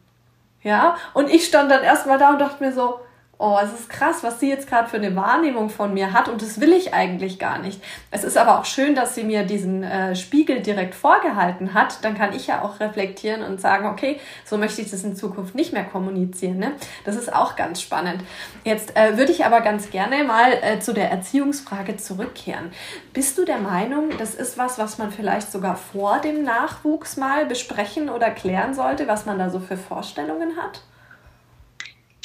Ja, 0.62 0.96
und 1.12 1.28
ich 1.28 1.44
stand 1.44 1.70
dann 1.70 1.82
erstmal 1.82 2.18
da 2.18 2.30
und 2.30 2.38
dachte 2.38 2.64
mir 2.64 2.72
so, 2.72 3.00
oh, 3.38 3.58
es 3.62 3.72
ist 3.72 3.90
krass, 3.90 4.22
was 4.22 4.40
sie 4.40 4.48
jetzt 4.48 4.68
gerade 4.68 4.88
für 4.88 4.96
eine 4.96 5.16
Wahrnehmung 5.16 5.70
von 5.70 5.92
mir 5.92 6.12
hat 6.12 6.28
und 6.28 6.42
das 6.42 6.60
will 6.60 6.72
ich 6.72 6.94
eigentlich 6.94 7.38
gar 7.38 7.58
nicht. 7.58 7.82
Es 8.10 8.24
ist 8.24 8.36
aber 8.36 8.58
auch 8.58 8.64
schön, 8.64 8.94
dass 8.94 9.14
sie 9.14 9.24
mir 9.24 9.44
diesen 9.44 9.82
äh, 9.82 10.14
Spiegel 10.14 10.60
direkt 10.60 10.94
vorgehalten 10.94 11.74
hat. 11.74 12.04
Dann 12.04 12.16
kann 12.16 12.32
ich 12.32 12.46
ja 12.46 12.62
auch 12.62 12.80
reflektieren 12.80 13.42
und 13.42 13.60
sagen, 13.60 13.86
okay, 13.86 14.20
so 14.44 14.56
möchte 14.56 14.82
ich 14.82 14.90
das 14.90 15.04
in 15.04 15.16
Zukunft 15.16 15.54
nicht 15.54 15.72
mehr 15.72 15.84
kommunizieren. 15.84 16.58
Ne? 16.58 16.72
Das 17.04 17.16
ist 17.16 17.32
auch 17.32 17.56
ganz 17.56 17.80
spannend. 17.80 18.22
Jetzt 18.64 18.96
äh, 18.96 19.18
würde 19.18 19.32
ich 19.32 19.44
aber 19.44 19.60
ganz 19.60 19.90
gerne 19.90 20.24
mal 20.24 20.52
äh, 20.62 20.78
zu 20.78 20.92
der 20.92 21.10
Erziehungsfrage 21.10 21.96
zurückkehren. 21.96 22.70
Bist 23.12 23.36
du 23.38 23.44
der 23.44 23.58
Meinung, 23.58 24.10
das 24.18 24.34
ist 24.34 24.58
was, 24.58 24.78
was 24.78 24.98
man 24.98 25.10
vielleicht 25.10 25.50
sogar 25.50 25.76
vor 25.76 26.20
dem 26.20 26.42
Nachwuchs 26.42 27.16
mal 27.16 27.46
besprechen 27.46 28.08
oder 28.08 28.30
klären 28.30 28.74
sollte, 28.74 29.08
was 29.08 29.26
man 29.26 29.38
da 29.38 29.50
so 29.50 29.60
für 29.60 29.76
Vorstellungen 29.76 30.56
hat? 30.56 30.80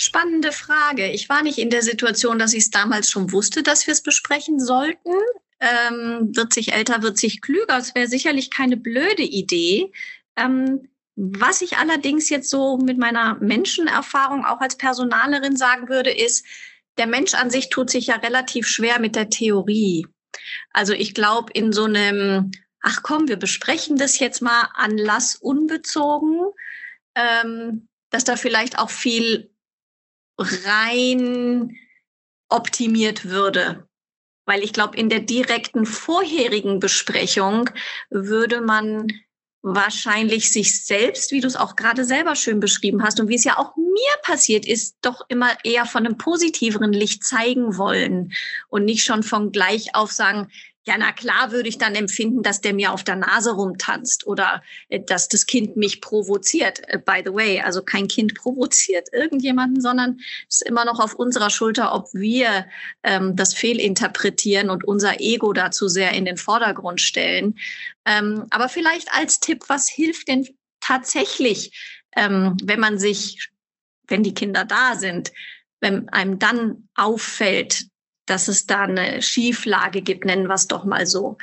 Spannende 0.02 0.54
Frage. 0.54 1.12
Ich 1.12 1.28
war 1.28 1.44
nicht 1.44 1.58
in 1.58 1.70
der 1.70 1.82
Situation, 1.82 2.40
dass 2.40 2.54
ich 2.54 2.64
es 2.64 2.70
damals 2.70 3.10
schon 3.10 3.34
wusste, 3.34 3.64
dass 3.64 3.86
wir 3.86 3.92
es 3.92 4.02
besprechen 4.02 4.58
sollten. 4.58 5.12
Ähm, 5.60 6.30
wird 6.34 6.54
sich 6.54 6.72
älter, 6.72 7.02
wird 7.02 7.18
sich 7.18 7.42
klüger. 7.42 7.78
Es 7.78 7.94
wäre 7.96 8.08
sicherlich 8.08 8.50
keine 8.50 8.78
blöde 8.78 9.24
Idee. 9.24 9.92
Ähm, 10.38 10.88
was 11.18 11.62
ich 11.62 11.76
allerdings 11.76 12.30
jetzt 12.30 12.50
so 12.50 12.78
mit 12.78 12.98
meiner 12.98 13.36
Menschenerfahrung 13.42 14.46
auch 14.46 14.62
als 14.62 14.78
Personalerin 14.78 15.58
sagen 15.58 15.90
würde, 15.90 16.12
ist, 16.12 16.46
der 16.98 17.08
Mensch 17.08 17.34
an 17.34 17.50
sich 17.50 17.68
tut 17.68 17.90
sich 17.90 18.08
ja 18.08 18.16
relativ 18.16 18.70
schwer 18.70 19.02
mit 19.02 19.18
der 19.18 19.30
Theorie. 19.30 20.08
Also 20.72 20.94
ich 20.94 21.14
glaube, 21.14 21.52
in 21.52 21.74
so 21.74 21.84
einem, 21.84 22.52
ach 22.80 23.04
komm, 23.04 23.28
wir 23.28 23.36
besprechen 23.36 23.98
das 23.98 24.18
jetzt 24.20 24.42
mal 24.42 24.70
Anlass 24.76 25.36
unbezogen, 25.36 26.40
ähm, 27.16 27.90
dass 28.12 28.24
da 28.24 28.38
vielleicht 28.38 28.80
auch 28.80 28.90
viel 28.90 29.52
rein 30.40 31.76
optimiert 32.50 33.26
würde. 33.26 33.88
Weil 34.46 34.64
ich 34.64 34.74
glaube, 34.74 34.98
in 34.98 35.10
der 35.10 35.20
direkten 35.20 35.86
vorherigen 35.86 36.80
Besprechung 36.80 37.70
würde 38.10 38.62
man 38.62 39.08
wahrscheinlich 39.62 40.52
sich 40.52 40.86
selbst, 40.86 41.32
wie 41.32 41.42
du 41.42 41.48
es 41.48 41.58
auch 41.58 41.76
gerade 41.76 42.06
selber 42.06 42.36
schön 42.36 42.60
beschrieben 42.60 43.04
hast 43.04 43.20
und 43.20 43.28
wie 43.28 43.36
es 43.36 43.44
ja 43.44 43.58
auch 43.58 43.76
mir 43.76 44.22
passiert 44.24 44.66
ist, 44.66 44.96
doch 45.02 45.22
immer 45.28 45.50
eher 45.66 45.86
von 45.86 46.06
einem 46.06 46.18
positiveren 46.18 46.94
Licht 46.94 47.24
zeigen 47.26 47.78
wollen 47.78 48.32
und 48.70 48.86
nicht 48.86 49.04
schon 49.04 49.22
von 49.22 49.52
gleich 49.52 49.96
auf 49.96 50.12
sagen, 50.12 50.50
ja, 50.86 50.98
na 50.98 51.12
klar 51.12 51.52
würde 51.52 51.70
ich 51.70 51.78
dann 51.78 51.94
empfinden, 51.94 52.42
dass 52.42 52.62
der 52.62 52.74
mir 52.74 52.94
auf 52.94 53.04
der 53.04 53.18
Nase 53.18 53.52
rumtanzt 53.52 54.26
oder 54.26 54.64
äh, 54.88 55.00
dass 55.00 55.28
das 55.28 55.46
Kind 55.46 55.76
mich 55.76 56.02
provoziert. 56.02 56.82
Äh, 56.88 57.00
by 57.00 57.22
the 57.24 57.34
way, 57.34 57.62
also 57.62 57.84
kein 57.84 58.08
Kind 58.08 58.34
provoziert 58.34 59.10
irgendjemanden, 59.14 59.82
sondern 59.82 60.20
es 60.48 60.62
ist 60.62 60.68
immer 60.68 60.86
noch 60.86 61.00
auf 61.00 61.14
unserer 61.16 61.50
Schulter, 61.50 61.94
ob 61.94 62.14
wir 62.14 62.66
ähm, 63.04 63.36
das 63.36 63.54
fehlinterpretieren 63.54 64.70
und 64.70 64.84
unser 64.84 65.20
Ego 65.20 65.54
dazu 65.54 65.88
sehr 65.88 66.14
in 66.14 66.26
den 66.26 66.38
Vordergrund 66.38 67.02
stellen. 67.02 67.60
Ähm, 68.06 68.46
aber 68.50 68.70
vielleicht 68.70 69.14
als 69.14 69.40
Tipp, 69.40 69.66
was 69.68 69.90
hilft 69.90 70.30
denn 70.30 70.48
tatsächlich, 70.80 71.78
ähm, 72.16 72.56
wenn 72.64 72.80
man 72.80 72.98
sich, 72.98 73.50
wenn 74.08 74.24
die 74.24 74.34
Kinder 74.34 74.66
da 74.66 74.96
sind, 74.96 75.32
wenn 75.82 76.10
einem 76.10 76.40
dann 76.40 76.90
auffällt, 76.96 77.86
dass 78.30 78.48
es 78.48 78.66
da 78.66 78.82
eine 78.82 79.22
Schieflage 79.22 80.02
gibt, 80.02 80.26
nennen 80.26 80.48
wir 80.48 80.56
es 80.56 80.68
doch 80.68 80.86
mal 80.86 81.06
so. 81.06 81.38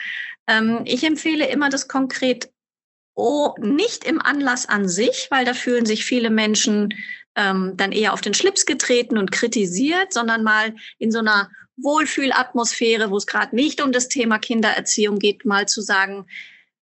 Ähm, 0.47 0.83
ich 0.85 1.05
empfehle 1.05 1.47
immer 1.49 1.69
das 1.69 1.88
konkret 1.88 2.50
oh, 3.16 3.55
nicht 3.59 4.05
im 4.05 4.21
Anlass 4.21 4.69
an 4.69 4.88
sich, 4.88 5.28
weil 5.31 5.45
da 5.45 5.55
fühlen 5.55 5.87
sich 5.87 6.05
viele 6.05 6.31
Menschen 6.31 6.95
ähm, 7.35 7.73
dann 7.76 7.93
eher 7.93 8.12
auf 8.12 8.21
den 8.21 8.35
Schlips 8.35 8.66
getreten 8.66 9.19
und 9.19 9.33
kritisiert, 9.33 10.12
sondern 10.12 10.45
mal 10.45 10.75
in 10.99 11.11
so 11.11 11.19
einer 11.19 11.50
Wohlfühlatmosphäre, 11.78 13.11
wo 13.11 13.16
es 13.16 13.26
gerade 13.26 13.57
nicht 13.57 13.83
um 13.83 13.93
das 13.93 14.09
Thema 14.09 14.38
Kindererziehung 14.38 15.19
geht, 15.19 15.45
mal 15.45 15.66
zu 15.66 15.81
sagen, 15.81 16.26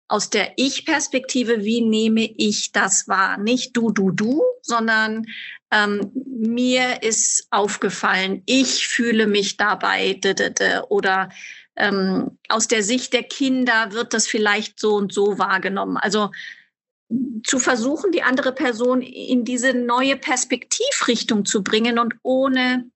aus 0.07 0.29
der 0.29 0.53
Ich-Perspektive, 0.57 1.65
wie 1.65 1.81
nehme 1.81 2.29
ich 2.37 2.73
das 2.73 3.09
wahr? 3.09 3.39
Nicht 3.39 3.77
du, 3.77 3.91
du, 3.91 4.11
du, 4.11 4.43
sondern 4.61 5.27
ähm, 5.75 6.13
mir 6.15 7.03
ist 7.03 7.49
aufgefallen, 7.51 8.43
ich 8.47 8.87
fühle 8.87 9.27
mich 9.27 9.57
dabei 9.57 10.21
oder 10.89 11.31
ähm, 11.77 12.39
aus 12.49 12.69
der 12.69 12.83
Sicht 12.83 13.13
der 13.13 13.25
Kinder 13.25 13.91
wird 13.91 14.15
das 14.15 14.29
vielleicht 14.29 14.79
so 14.79 14.95
und 14.95 15.13
so 15.13 15.39
wahrgenommen. 15.39 15.97
Also 15.97 16.31
zu 17.45 17.59
versuchen, 17.59 18.13
die 18.13 18.23
andere 18.23 18.53
Person 18.53 19.03
in 19.03 19.45
diese 19.45 19.75
neue 19.75 20.17
Perspektivrichtung 20.17 21.45
zu 21.45 21.63
bringen 21.63 21.99
und 21.99 22.15
ohne 22.23 22.91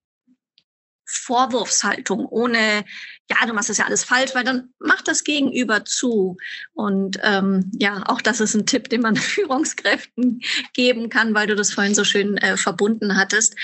Vorwurfshaltung, 1.08 2.26
ohne, 2.26 2.84
ja, 3.30 3.46
du 3.46 3.54
machst 3.54 3.70
das 3.70 3.78
ja 3.78 3.86
alles 3.86 4.04
falsch, 4.04 4.34
weil 4.34 4.44
dann 4.44 4.74
macht 4.78 5.08
das 5.08 5.24
Gegenüber 5.24 5.84
zu. 5.84 6.36
Und 6.74 7.18
ähm, 7.22 7.70
ja, 7.78 8.02
auch 8.06 8.20
das 8.20 8.40
ist 8.40 8.54
ein 8.54 8.66
Tipp, 8.66 8.90
den 8.90 9.00
man 9.00 9.16
Führungskräften 9.16 10.42
geben 10.74 11.08
kann, 11.08 11.34
weil 11.34 11.46
du 11.46 11.56
das 11.56 11.72
vorhin 11.72 11.94
so 11.94 12.04
schön 12.04 12.36
äh, 12.36 12.56
verbunden 12.56 13.16
hattest. 13.16 13.56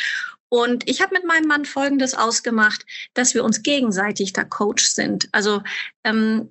Und 0.49 0.89
ich 0.89 1.03
habe 1.03 1.15
mit 1.15 1.25
meinem 1.25 1.47
Mann 1.47 1.65
Folgendes 1.67 2.15
ausgemacht, 2.15 2.87
dass 3.13 3.35
wir 3.35 3.45
uns 3.45 3.63
gegenseitig 3.63 4.33
da 4.33 4.45
Coach 4.45 4.87
sind. 4.87 5.29
Also 5.33 5.63
ähm, 6.03 6.51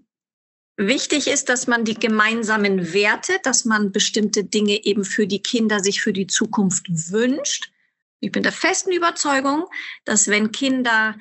Wichtig 0.76 1.28
ist, 1.28 1.50
dass 1.50 1.68
man 1.68 1.86
die 1.86 1.94
gemeinsamen 1.94 2.94
Werte, 2.94 3.34
dass 3.44 3.64
man 3.64 3.92
bestimmte 3.92 4.44
Dinge 4.44 4.84
eben 4.86 5.06
für 5.06 5.28
die 5.28 5.44
Kinder 5.44 5.80
sich 5.80 6.02
für 6.02 6.14
die 6.14 6.26
Zukunft 6.26 6.88
wünscht 6.90 7.73
ich 8.24 8.32
bin 8.32 8.44
der 8.44 8.53
festen 8.53 8.94
Überzeugung, 8.94 9.65
dass 10.06 10.30
wenn 10.30 10.53
Kinder 10.53 11.15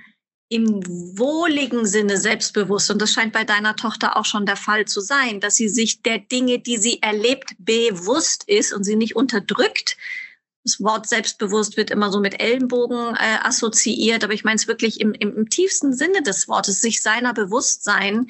im 0.48 0.82
wohligen 1.18 1.84
Sinne 1.84 2.16
selbstbewusst, 2.16 2.90
und 2.90 3.02
das 3.02 3.10
scheint 3.10 3.32
bei 3.32 3.42
deiner 3.42 3.74
Tochter 3.74 4.16
auch 4.16 4.24
schon 4.24 4.46
der 4.46 4.56
Fall 4.56 4.84
zu 4.84 5.00
sein, 5.00 5.40
dass 5.40 5.56
sie 5.56 5.68
sich 5.68 6.02
der 6.02 6.18
Dinge, 6.18 6.60
die 6.60 6.76
sie 6.76 7.02
erlebt, 7.02 7.54
bewusst 7.58 8.44
ist 8.46 8.72
und 8.72 8.84
sie 8.84 8.94
nicht 8.94 9.16
unterdrückt. 9.16 9.96
Das 10.62 10.80
Wort 10.80 11.08
selbstbewusst 11.08 11.76
wird 11.76 11.90
immer 11.90 12.12
so 12.12 12.20
mit 12.20 12.40
Ellenbogen 12.40 13.16
äh, 13.16 13.38
assoziiert, 13.42 14.22
aber 14.22 14.34
ich 14.34 14.44
meine 14.44 14.56
es 14.56 14.68
wirklich 14.68 15.00
im, 15.00 15.12
im, 15.12 15.36
im 15.36 15.48
tiefsten 15.48 15.92
Sinne 15.92 16.22
des 16.22 16.46
Wortes, 16.46 16.80
sich 16.80 17.02
seiner 17.02 17.34
bewusst 17.34 17.82
sein. 17.82 18.28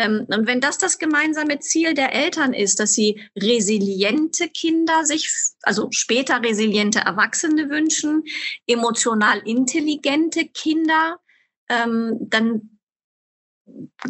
Ähm, 0.00 0.24
und 0.28 0.46
wenn 0.46 0.62
das 0.62 0.78
das 0.78 0.98
gemeinsame 0.98 1.60
Ziel 1.60 1.92
der 1.92 2.14
Eltern 2.14 2.54
ist, 2.54 2.80
dass 2.80 2.94
sie 2.94 3.20
resiliente 3.36 4.48
Kinder 4.48 5.04
sich, 5.04 5.30
also 5.62 5.88
später 5.90 6.42
resiliente 6.42 7.00
Erwachsene 7.00 7.68
wünschen, 7.68 8.24
emotional 8.66 9.40
intelligente 9.44 10.46
Kinder, 10.46 11.20
ähm, 11.68 12.16
dann 12.18 12.78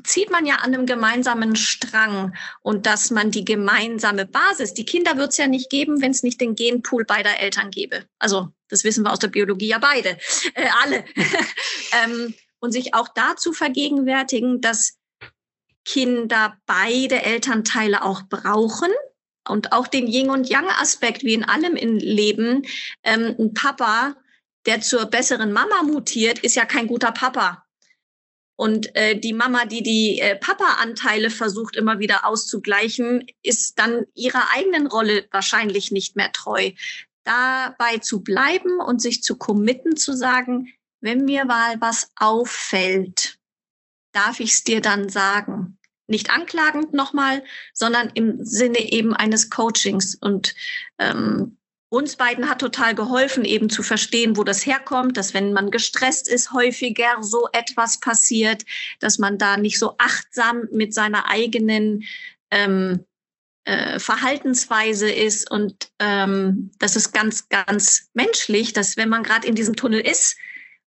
zieht 0.04 0.30
man 0.30 0.46
ja 0.46 0.56
an 0.56 0.72
einem 0.72 0.86
gemeinsamen 0.86 1.56
Strang 1.56 2.36
und 2.62 2.86
dass 2.86 3.10
man 3.10 3.32
die 3.32 3.44
gemeinsame 3.44 4.26
Basis, 4.26 4.74
die 4.74 4.86
Kinder 4.86 5.16
wird 5.16 5.32
es 5.32 5.38
ja 5.38 5.48
nicht 5.48 5.70
geben, 5.70 6.00
wenn 6.00 6.12
es 6.12 6.22
nicht 6.22 6.40
den 6.40 6.54
Genpool 6.54 7.04
beider 7.04 7.40
Eltern 7.40 7.72
gäbe. 7.72 8.04
Also 8.20 8.48
das 8.68 8.84
wissen 8.84 9.04
wir 9.04 9.12
aus 9.12 9.18
der 9.18 9.28
Biologie 9.28 9.68
ja 9.68 9.78
beide, 9.78 10.10
äh, 10.54 10.68
alle. 10.82 11.04
ähm, 12.04 12.32
und 12.60 12.72
sich 12.72 12.94
auch 12.94 13.08
dazu 13.08 13.52
vergegenwärtigen, 13.52 14.60
dass 14.60 14.99
Kinder 15.84 16.56
beide 16.66 17.22
Elternteile 17.22 18.02
auch 18.02 18.22
brauchen 18.28 18.90
und 19.48 19.72
auch 19.72 19.86
den 19.86 20.06
Yin 20.06 20.30
und 20.30 20.48
Yang 20.48 20.68
Aspekt 20.80 21.24
wie 21.24 21.34
in 21.34 21.44
allem 21.44 21.76
im 21.76 21.96
Leben. 21.96 22.66
Ähm, 23.02 23.34
ein 23.38 23.54
Papa 23.54 24.14
der 24.66 24.80
zur 24.80 25.06
besseren 25.06 25.52
Mama 25.52 25.82
mutiert, 25.82 26.40
ist 26.40 26.56
ja 26.56 26.64
kein 26.64 26.86
guter 26.86 27.12
Papa. 27.12 27.64
Und 28.56 28.94
äh, 28.94 29.18
die 29.18 29.32
Mama, 29.32 29.64
die 29.64 29.82
die 29.82 30.20
äh, 30.20 30.36
Papa-Anteile 30.36 31.30
versucht 31.30 31.76
immer 31.76 31.98
wieder 31.98 32.26
auszugleichen, 32.26 33.26
ist 33.42 33.78
dann 33.78 34.04
ihrer 34.14 34.50
eigenen 34.54 34.86
Rolle 34.86 35.26
wahrscheinlich 35.30 35.90
nicht 35.90 36.14
mehr 36.14 36.30
treu. 36.32 36.72
Dabei 37.24 37.98
zu 37.98 38.22
bleiben 38.22 38.80
und 38.80 39.00
sich 39.00 39.22
zu 39.22 39.36
committen, 39.36 39.96
zu 39.96 40.14
sagen, 40.14 40.68
wenn 41.00 41.24
mir 41.24 41.46
mal 41.46 41.80
was 41.80 42.10
auffällt, 42.16 43.38
darf 44.12 44.40
ich 44.40 44.52
es 44.52 44.64
dir 44.64 44.80
dann 44.80 45.08
sagen. 45.08 45.78
Nicht 46.06 46.30
anklagend 46.30 46.92
nochmal, 46.92 47.44
sondern 47.72 48.10
im 48.14 48.44
Sinne 48.44 48.92
eben 48.92 49.14
eines 49.14 49.48
Coachings. 49.48 50.16
Und 50.16 50.54
ähm, 50.98 51.56
uns 51.88 52.16
beiden 52.16 52.48
hat 52.48 52.60
total 52.60 52.94
geholfen, 52.94 53.44
eben 53.44 53.68
zu 53.68 53.82
verstehen, 53.82 54.36
wo 54.36 54.44
das 54.44 54.64
herkommt, 54.64 55.16
dass 55.16 55.34
wenn 55.34 55.52
man 55.52 55.70
gestresst 55.70 56.28
ist, 56.28 56.52
häufiger 56.52 57.16
so 57.20 57.48
etwas 57.52 58.00
passiert, 58.00 58.64
dass 59.00 59.18
man 59.18 59.38
da 59.38 59.56
nicht 59.56 59.78
so 59.78 59.94
achtsam 59.98 60.68
mit 60.72 60.94
seiner 60.94 61.28
eigenen 61.28 62.04
ähm, 62.50 63.04
äh, 63.64 63.98
Verhaltensweise 63.98 65.10
ist. 65.10 65.50
Und 65.50 65.90
ähm, 65.98 66.70
das 66.78 66.96
ist 66.96 67.12
ganz, 67.12 67.48
ganz 67.48 68.08
menschlich, 68.14 68.72
dass 68.72 68.96
wenn 68.96 69.08
man 69.08 69.22
gerade 69.22 69.46
in 69.46 69.54
diesem 69.54 69.76
Tunnel 69.76 70.00
ist, 70.00 70.36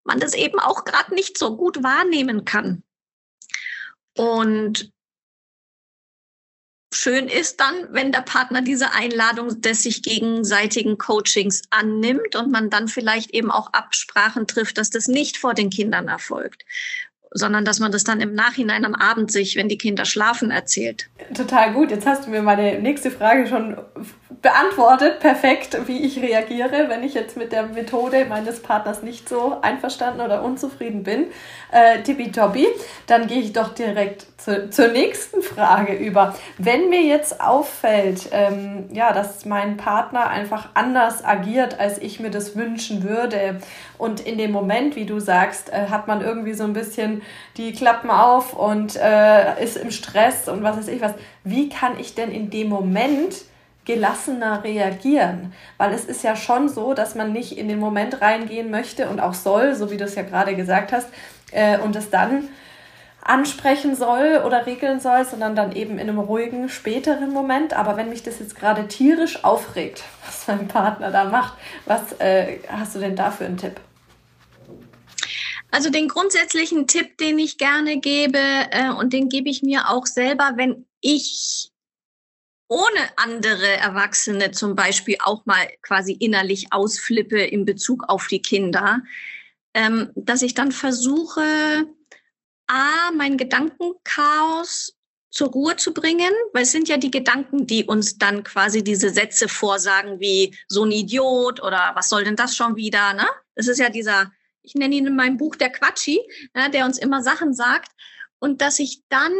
man 0.06 0.20
das 0.20 0.34
eben 0.34 0.60
auch 0.60 0.86
gerade 0.86 1.14
nicht 1.14 1.38
so 1.38 1.56
gut 1.56 1.84
wahrnehmen 1.84 2.46
kann. 2.46 2.84
Und 4.18 4.92
schön 6.94 7.28
ist 7.28 7.60
dann, 7.60 7.74
wenn 7.92 8.12
der 8.12 8.22
Partner 8.22 8.62
diese 8.62 8.92
Einladung 8.94 9.62
des 9.62 9.84
sich 9.84 10.04
gegenseitigen 10.04 10.98
Coachings 10.98 11.64
annimmt 11.72 12.36
und 12.36 12.52
man 12.52 12.70
dann 12.70 12.88
vielleicht 12.88 13.32
eben 13.32 13.52
auch 13.52 13.74
Absprachen 13.74 14.48
trifft, 14.48 14.78
dass 14.78 14.90
das 14.90 15.08
nicht 15.08 15.38
vor 15.38 15.54
den 15.54 15.70
Kindern 15.70 16.08
erfolgt 16.08 16.64
sondern 17.34 17.66
dass 17.66 17.80
man 17.80 17.92
das 17.92 18.04
dann 18.04 18.22
im 18.22 18.34
Nachhinein 18.36 18.86
am 18.86 18.94
Abend 18.94 19.32
sich, 19.32 19.56
wenn 19.56 19.68
die 19.68 19.78
Kinder 19.78 20.06
schlafen, 20.06 20.52
erzählt. 20.52 21.10
Total 21.36 21.74
gut. 21.74 21.92
Jetzt 21.92 22.06
hast 22.06 22.26
du 22.26 22.30
mir 22.30 22.42
meine 22.42 22.80
nächste 22.80 23.12
Frage 23.12 23.48
schon 23.48 23.78
beantwortet. 24.42 25.20
Perfekt, 25.20 25.78
wie 25.88 26.06
ich 26.06 26.22
reagiere, 26.22 26.90
wenn 26.90 27.04
ich 27.04 27.14
jetzt 27.14 27.38
mit 27.38 27.52
der 27.52 27.64
Methode 27.64 28.26
meines 28.26 28.62
Partners 28.62 29.04
nicht 29.04 29.28
so 29.28 29.58
einverstanden 29.62 30.22
oder 30.22 30.44
unzufrieden 30.44 31.04
bin. 31.04 31.28
Äh, 31.72 32.02
tippitoppi. 32.04 32.68
Dann 33.08 33.28
gehe 33.28 33.42
ich 33.42 33.54
doch 33.54 33.74
direkt 33.74 34.26
zu, 34.38 34.70
zur 34.70 34.90
nächsten 34.90 35.42
Frage 35.42 35.94
über. 35.94 36.36
Wenn 36.58 36.90
mir 36.90 37.02
jetzt 37.02 37.42
auffällt, 37.42 38.30
ähm, 38.32 38.90
ja, 38.92 39.14
dass 39.14 39.46
mein 39.46 39.78
Partner 39.78 40.28
einfach 40.28 40.70
anders 40.74 41.24
agiert, 41.24 41.80
als 41.80 41.98
ich 41.98 42.20
mir 42.20 42.30
das 42.30 42.56
wünschen 42.56 43.04
würde 43.04 43.60
und 43.98 44.20
in 44.20 44.38
dem 44.38 44.52
Moment, 44.52 44.96
wie 44.96 45.06
du 45.06 45.20
sagst, 45.20 45.72
äh, 45.72 45.88
hat 45.90 46.08
man 46.08 46.22
irgendwie 46.22 46.54
so 46.54 46.64
ein 46.64 46.74
bisschen 46.74 47.22
die 47.58 47.72
Klappen 47.72 48.10
auf 48.10 48.54
und 48.54 48.96
äh, 48.96 49.64
ist 49.64 49.78
im 49.78 49.92
Stress 49.92 50.50
und 50.50 50.64
was 50.64 50.78
weiß 50.78 50.88
ich 50.90 51.02
was. 51.02 51.14
Wie 51.44 51.70
kann 51.70 52.00
ich 52.00 52.16
denn 52.16 52.32
in 52.32 52.50
dem 52.50 52.70
Moment 52.70 53.46
gelassener 53.86 54.64
reagieren. 54.64 55.54
Weil 55.78 55.94
es 55.94 56.06
ist 56.06 56.24
ja 56.24 56.36
schon 56.36 56.70
so, 56.70 56.94
dass 56.94 57.16
man 57.16 57.34
nicht 57.34 57.58
in 57.58 57.68
den 57.68 57.80
Moment 57.80 58.22
reingehen 58.22 58.72
möchte 58.72 59.10
und 59.10 59.20
auch 59.20 59.34
soll, 59.34 59.76
so 59.76 59.92
wie 59.92 59.98
du 59.98 60.06
es 60.06 60.16
ja 60.16 60.24
gerade 60.24 60.56
gesagt 60.56 60.92
hast, 60.92 61.08
äh, 61.52 61.78
und 61.80 61.96
es 61.96 62.10
dann 62.10 62.50
ansprechen 63.26 63.96
soll 63.96 64.42
oder 64.46 64.66
regeln 64.66 65.00
soll, 65.00 65.26
sondern 65.26 65.56
dann 65.56 65.74
eben 65.74 65.94
in 65.94 66.10
einem 66.10 66.20
ruhigen, 66.20 66.70
späteren 66.70 67.32
Moment. 67.32 67.74
Aber 67.74 67.96
wenn 67.96 68.10
mich 68.10 68.24
das 68.24 68.40
jetzt 68.40 68.56
gerade 68.56 68.88
tierisch 68.88 69.44
aufregt, 69.44 70.04
was 70.26 70.48
mein 70.48 70.68
Partner 70.68 71.12
da 71.12 71.26
macht, 71.26 71.54
was 71.86 72.20
äh, 72.20 72.60
hast 72.68 72.96
du 72.96 73.00
denn 73.00 73.16
da 73.16 73.32
für 73.32 73.46
einen 73.46 73.58
Tipp? 73.58 73.80
Also 75.72 75.90
den 75.90 76.08
grundsätzlichen 76.08 76.86
Tipp, 76.86 77.18
den 77.18 77.40
ich 77.40 77.58
gerne 77.58 78.00
gebe, 78.00 78.38
äh, 78.38 78.92
und 78.92 79.12
den 79.12 79.30
gebe 79.30 79.50
ich 79.50 79.64
mir 79.64 79.90
auch 79.90 80.06
selber, 80.06 80.52
wenn 80.56 80.86
ich 81.02 81.73
ohne 82.68 83.18
andere 83.18 83.78
Erwachsene 83.78 84.52
zum 84.52 84.76
Beispiel 84.76 85.18
auch 85.24 85.46
mal 85.46 85.68
quasi 85.82 86.14
innerlich 86.14 86.68
ausflippe 86.72 87.42
in 87.42 87.66
Bezug 87.66 88.06
auf 88.08 88.28
die 88.28 88.42
Kinder, 88.42 89.02
ähm, 89.74 90.12
dass 90.16 90.42
ich 90.42 90.54
dann 90.54 90.72
versuche, 90.72 91.86
A, 92.68 93.12
mein 93.16 93.38
Gedankenchaos 93.38 94.96
zur 95.30 95.50
Ruhe 95.50 95.76
zu 95.76 95.94
bringen, 95.94 96.32
weil 96.54 96.64
es 96.64 96.72
sind 96.72 96.88
ja 96.88 96.98
die 96.98 97.12
Gedanken, 97.12 97.66
die 97.66 97.86
uns 97.86 98.18
dann 98.20 98.44
quasi 98.44 98.84
diese 98.84 99.10
Sätze 99.10 99.50
vorsagen 99.50 100.20
wie 100.20 100.56
so 100.68 100.84
ein 100.84 100.92
Idiot 100.92 101.62
oder 101.62 101.92
was 101.96 102.10
soll 102.10 102.24
denn 102.24 102.36
das 102.36 102.56
schon 102.56 102.76
wieder, 102.76 103.14
ne? 103.14 103.26
Das 103.56 103.68
ist 103.68 103.80
ja 103.80 103.90
dieser, 103.90 104.32
ich 104.62 104.76
nenne 104.76 104.96
ihn 104.96 105.08
in 105.08 105.16
meinem 105.16 105.38
Buch 105.38 105.56
der 105.56 105.72
Quatschi, 105.72 106.22
ne, 106.54 106.70
der 106.70 106.86
uns 106.86 107.00
immer 107.00 107.24
Sachen 107.24 107.54
sagt 107.54 107.92
und 108.40 108.62
dass 108.62 108.78
ich 108.78 109.02
dann 109.10 109.34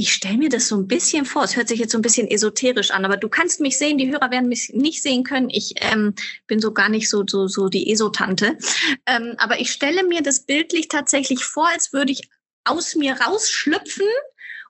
ich 0.00 0.14
stelle 0.14 0.38
mir 0.38 0.48
das 0.48 0.66
so 0.66 0.76
ein 0.76 0.88
bisschen 0.88 1.26
vor, 1.26 1.44
es 1.44 1.56
hört 1.56 1.68
sich 1.68 1.78
jetzt 1.78 1.92
so 1.92 1.98
ein 1.98 2.02
bisschen 2.02 2.26
esoterisch 2.26 2.90
an, 2.90 3.04
aber 3.04 3.18
du 3.18 3.28
kannst 3.28 3.60
mich 3.60 3.76
sehen, 3.76 3.98
die 3.98 4.10
Hörer 4.10 4.30
werden 4.30 4.48
mich 4.48 4.70
nicht 4.72 5.02
sehen 5.02 5.24
können. 5.24 5.50
Ich 5.50 5.74
ähm, 5.76 6.14
bin 6.46 6.58
so 6.58 6.72
gar 6.72 6.88
nicht 6.88 7.10
so, 7.10 7.22
so, 7.26 7.48
so 7.48 7.68
die 7.68 7.92
Esotante. 7.92 8.56
Ähm, 9.04 9.34
aber 9.36 9.60
ich 9.60 9.70
stelle 9.70 10.02
mir 10.04 10.22
das 10.22 10.46
bildlich 10.46 10.88
tatsächlich 10.88 11.44
vor, 11.44 11.68
als 11.68 11.92
würde 11.92 12.12
ich 12.12 12.30
aus 12.64 12.94
mir 12.94 13.20
rausschlüpfen 13.20 14.06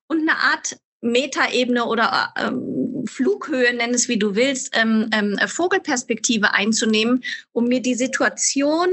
und 0.09 0.29
eine 0.29 0.37
Art 0.37 0.77
Metaebene 1.01 1.85
oder 1.85 2.35
ähm, 2.37 3.05
Flughöhe, 3.07 3.73
nenn 3.73 3.95
es 3.95 4.09
wie 4.09 4.19
du 4.19 4.35
willst, 4.35 4.77
ähm, 4.77 5.11
ähm, 5.13 5.39
Vogelperspektive 5.47 6.55
einzunehmen, 6.55 7.23
um 7.53 7.67
mir 7.67 7.81
die 7.81 7.95
Situation 7.95 8.89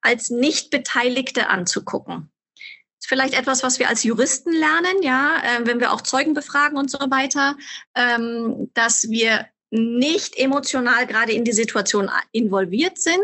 als 0.00 0.30
Nicht-Beteiligte 0.30 1.48
anzugucken 1.48 2.28
vielleicht 3.06 3.34
etwas, 3.34 3.62
was 3.62 3.78
wir 3.78 3.88
als 3.88 4.02
Juristen 4.02 4.52
lernen, 4.52 5.02
ja, 5.02 5.40
äh, 5.42 5.66
wenn 5.66 5.80
wir 5.80 5.92
auch 5.92 6.00
Zeugen 6.00 6.34
befragen 6.34 6.76
und 6.76 6.90
so 6.90 6.98
weiter, 6.98 7.56
ähm, 7.94 8.70
dass 8.74 9.08
wir 9.08 9.46
nicht 9.70 10.36
emotional 10.36 11.06
gerade 11.06 11.32
in 11.32 11.44
die 11.44 11.52
Situation 11.52 12.10
involviert 12.32 12.98
sind. 12.98 13.18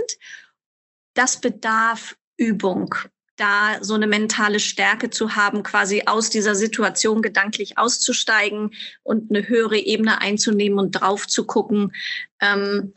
Das 1.15 1.41
bedarf 1.41 2.17
Übung, 2.37 2.95
da 3.37 3.83
so 3.83 3.95
eine 3.95 4.07
mentale 4.07 4.61
Stärke 4.61 5.11
zu 5.11 5.37
haben, 5.37 5.63
quasi 5.63 6.05
aus 6.07 6.31
dieser 6.31 6.55
Situation 6.55 7.23
gedanklich 7.23 7.79
auszusteigen 7.79 8.71
und 9.03 9.31
eine 9.31 9.49
höhere 9.49 9.79
Ebene 9.79 10.21
einzunehmen 10.21 10.79
und 10.79 10.93
drauf 10.93 11.27
zu 11.27 11.47
gucken. 11.47 11.93
Ähm, 12.41 12.93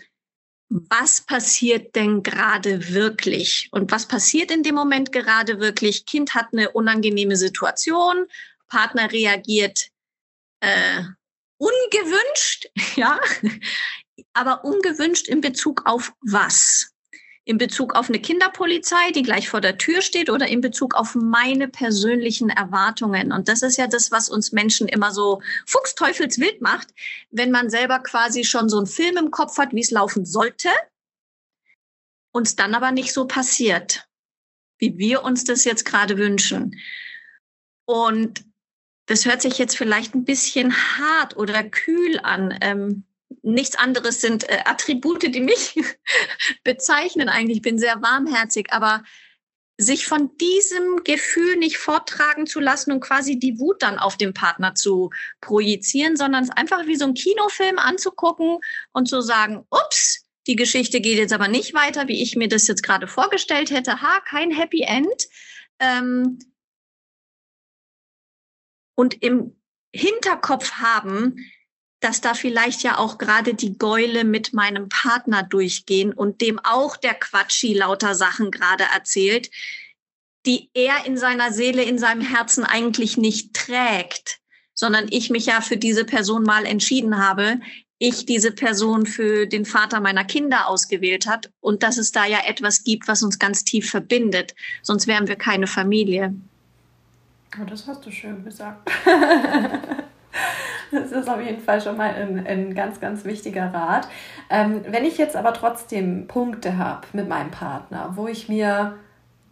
was 0.69 1.21
passiert 1.21 1.95
denn 1.95 2.23
gerade 2.23 2.93
wirklich? 2.93 3.69
Und 3.71 3.91
was 3.91 4.07
passiert 4.07 4.51
in 4.51 4.63
dem 4.63 4.75
Moment 4.75 5.11
gerade 5.11 5.59
wirklich? 5.59 6.05
Kind 6.05 6.33
hat 6.33 6.47
eine 6.51 6.71
unangenehme 6.71 7.35
Situation, 7.35 8.25
Partner 8.67 9.11
reagiert 9.11 9.89
äh, 10.61 11.03
ungewünscht, 11.57 12.69
ja, 12.95 13.19
aber 14.33 14.63
ungewünscht 14.65 15.27
in 15.27 15.41
Bezug 15.41 15.83
auf 15.85 16.13
was? 16.21 16.94
In 17.45 17.57
Bezug 17.59 17.95
auf 17.95 18.09
eine 18.09 18.19
Kinderpolizei, 18.19 19.11
die 19.11 19.21
gleich 19.21 19.49
vor 19.49 19.61
der 19.61 19.77
Tür 19.77 20.01
steht 20.01 20.29
oder 20.31 20.47
in 20.47 20.61
Bezug 20.61 20.95
auf 20.95 21.13
meine 21.15 21.67
persönlichen 21.67 22.49
Erwartungen. 22.49 23.31
Und 23.31 23.47
das 23.47 23.61
ist 23.61 23.77
ja 23.77 23.87
das, 23.87 24.11
was 24.11 24.29
uns 24.29 24.51
Menschen 24.51 24.87
immer 24.87 25.11
so 25.11 25.41
fuchsteufelswild 25.67 26.61
macht, 26.61 26.87
wenn 27.29 27.51
man 27.51 27.69
selber 27.69 27.99
quasi 27.99 28.43
schon 28.43 28.67
so 28.67 28.77
einen 28.77 28.87
Film 28.87 29.17
im 29.17 29.31
Kopf 29.31 29.57
hat, 29.59 29.73
wie 29.73 29.81
es 29.81 29.91
laufen 29.91 30.25
sollte, 30.25 30.69
uns 32.31 32.55
dann 32.55 32.73
aber 32.73 32.91
nicht 32.91 33.13
so 33.13 33.25
passiert. 33.27 34.07
wie 34.77 34.97
wir 34.97 35.23
uns 35.23 35.43
das 35.43 35.63
jetzt 35.63 35.85
gerade 35.85 36.17
wünschen. 36.17 36.79
Und 37.85 38.43
das 39.05 39.25
hört 39.25 39.41
sich 39.41 39.57
jetzt 39.57 39.77
vielleicht 39.77 40.15
ein 40.15 40.25
bisschen 40.25 40.73
hart 40.73 41.37
oder 41.37 41.63
kühl 41.63 42.19
an. 42.19 42.57
Ähm, 42.61 43.03
nichts 43.45 43.77
anderes 43.77 44.21
sind 44.21 44.49
äh, 44.49 44.59
Attribute, 44.65 45.33
die 45.33 45.39
mich 45.39 45.75
bezeichnen 46.63 47.29
eigentlich. 47.29 47.57
Ich 47.57 47.63
bin 47.63 47.77
sehr 47.77 48.01
warmherzig, 48.01 48.73
aber 48.73 49.03
sich 49.77 50.07
von 50.07 50.35
diesem 50.37 51.03
Gefühl 51.03 51.57
nicht 51.57 51.77
vortragen 51.77 52.47
zu 52.47 52.59
lassen 52.59 52.91
und 52.91 53.01
quasi 53.01 53.37
die 53.37 53.59
Wut 53.59 53.81
dann 53.81 53.99
auf 53.99 54.15
den 54.15 54.33
Partner 54.33 54.73
zu 54.73 55.09
projizieren, 55.41 56.15
sondern 56.15 56.43
es 56.45 56.49
einfach 56.49 56.87
wie 56.87 56.95
so 56.95 57.05
ein 57.05 57.13
Kinofilm 57.13 57.77
anzugucken 57.77 58.59
und 58.93 59.09
zu 59.09 59.21
sagen, 59.21 59.65
ups, 59.69 60.25
die 60.47 60.55
Geschichte 60.55 61.01
geht 61.01 61.17
jetzt 61.17 61.33
aber 61.33 61.47
nicht 61.47 61.73
weiter, 61.73 62.07
wie 62.07 62.21
ich 62.21 62.35
mir 62.35 62.47
das 62.47 62.67
jetzt 62.67 62.83
gerade 62.83 63.07
vorgestellt 63.07 63.69
hätte. 63.71 64.01
Ha, 64.01 64.21
kein 64.21 64.51
Happy 64.51 64.81
End. 64.81 65.27
Ähm 65.79 66.39
und 68.95 69.21
im 69.21 69.59
Hinterkopf 69.93 70.71
haben, 70.73 71.37
dass 72.05 72.21
da 72.21 72.35
vielleicht 72.35 72.83
ja 72.83 72.99
auch 72.99 73.17
gerade 73.17 73.55
die 73.55 73.79
Gäule 73.79 74.25
mit 74.25 74.53
meinem 74.53 74.89
Partner 74.89 75.41
durchgehen 75.41 76.13
und 76.13 76.39
dem 76.39 76.59
auch 76.63 76.97
der 76.97 77.15
Quatschi 77.15 77.73
lauter 77.73 78.13
Sachen 78.13 78.51
gerade 78.51 78.83
erzählt, 78.93 79.49
die 80.45 80.69
er 80.75 81.07
in 81.07 81.17
seiner 81.17 81.51
Seele, 81.51 81.81
in 81.81 81.97
seinem 81.97 82.21
Herzen 82.21 82.63
eigentlich 82.63 83.17
nicht 83.17 83.55
trägt, 83.55 84.37
sondern 84.75 85.07
ich 85.09 85.31
mich 85.31 85.47
ja 85.47 85.61
für 85.61 85.77
diese 85.77 86.05
Person 86.05 86.43
mal 86.43 86.67
entschieden 86.67 87.17
habe, 87.17 87.59
ich 87.97 88.27
diese 88.27 88.51
Person 88.51 89.07
für 89.07 89.47
den 89.47 89.65
Vater 89.65 89.99
meiner 89.99 90.25
Kinder 90.25 90.67
ausgewählt 90.67 91.25
hat 91.25 91.49
und 91.59 91.81
dass 91.81 91.97
es 91.97 92.11
da 92.11 92.27
ja 92.27 92.45
etwas 92.45 92.83
gibt, 92.83 93.07
was 93.07 93.23
uns 93.23 93.39
ganz 93.39 93.63
tief 93.63 93.89
verbindet. 93.89 94.53
Sonst 94.83 95.07
wären 95.07 95.27
wir 95.27 95.37
keine 95.37 95.65
Familie. 95.65 96.35
Oh, 97.59 97.65
das 97.67 97.87
hast 97.87 98.05
du 98.05 98.11
schön 98.11 98.45
gesagt. 98.45 98.91
Das 100.95 101.11
ist 101.11 101.29
auf 101.29 101.41
jeden 101.41 101.61
Fall 101.61 101.81
schon 101.81 101.97
mal 101.97 102.13
ein, 102.13 102.47
ein 102.47 102.73
ganz, 102.73 102.99
ganz 102.99 103.25
wichtiger 103.25 103.73
Rat. 103.73 104.07
Ähm, 104.49 104.81
wenn 104.87 105.03
ich 105.03 105.17
jetzt 105.17 105.35
aber 105.35 105.53
trotzdem 105.53 106.27
Punkte 106.27 106.77
habe 106.77 107.05
mit 107.13 107.27
meinem 107.27 107.51
Partner, 107.51 108.13
wo 108.15 108.27
ich 108.27 108.47
mir 108.47 108.95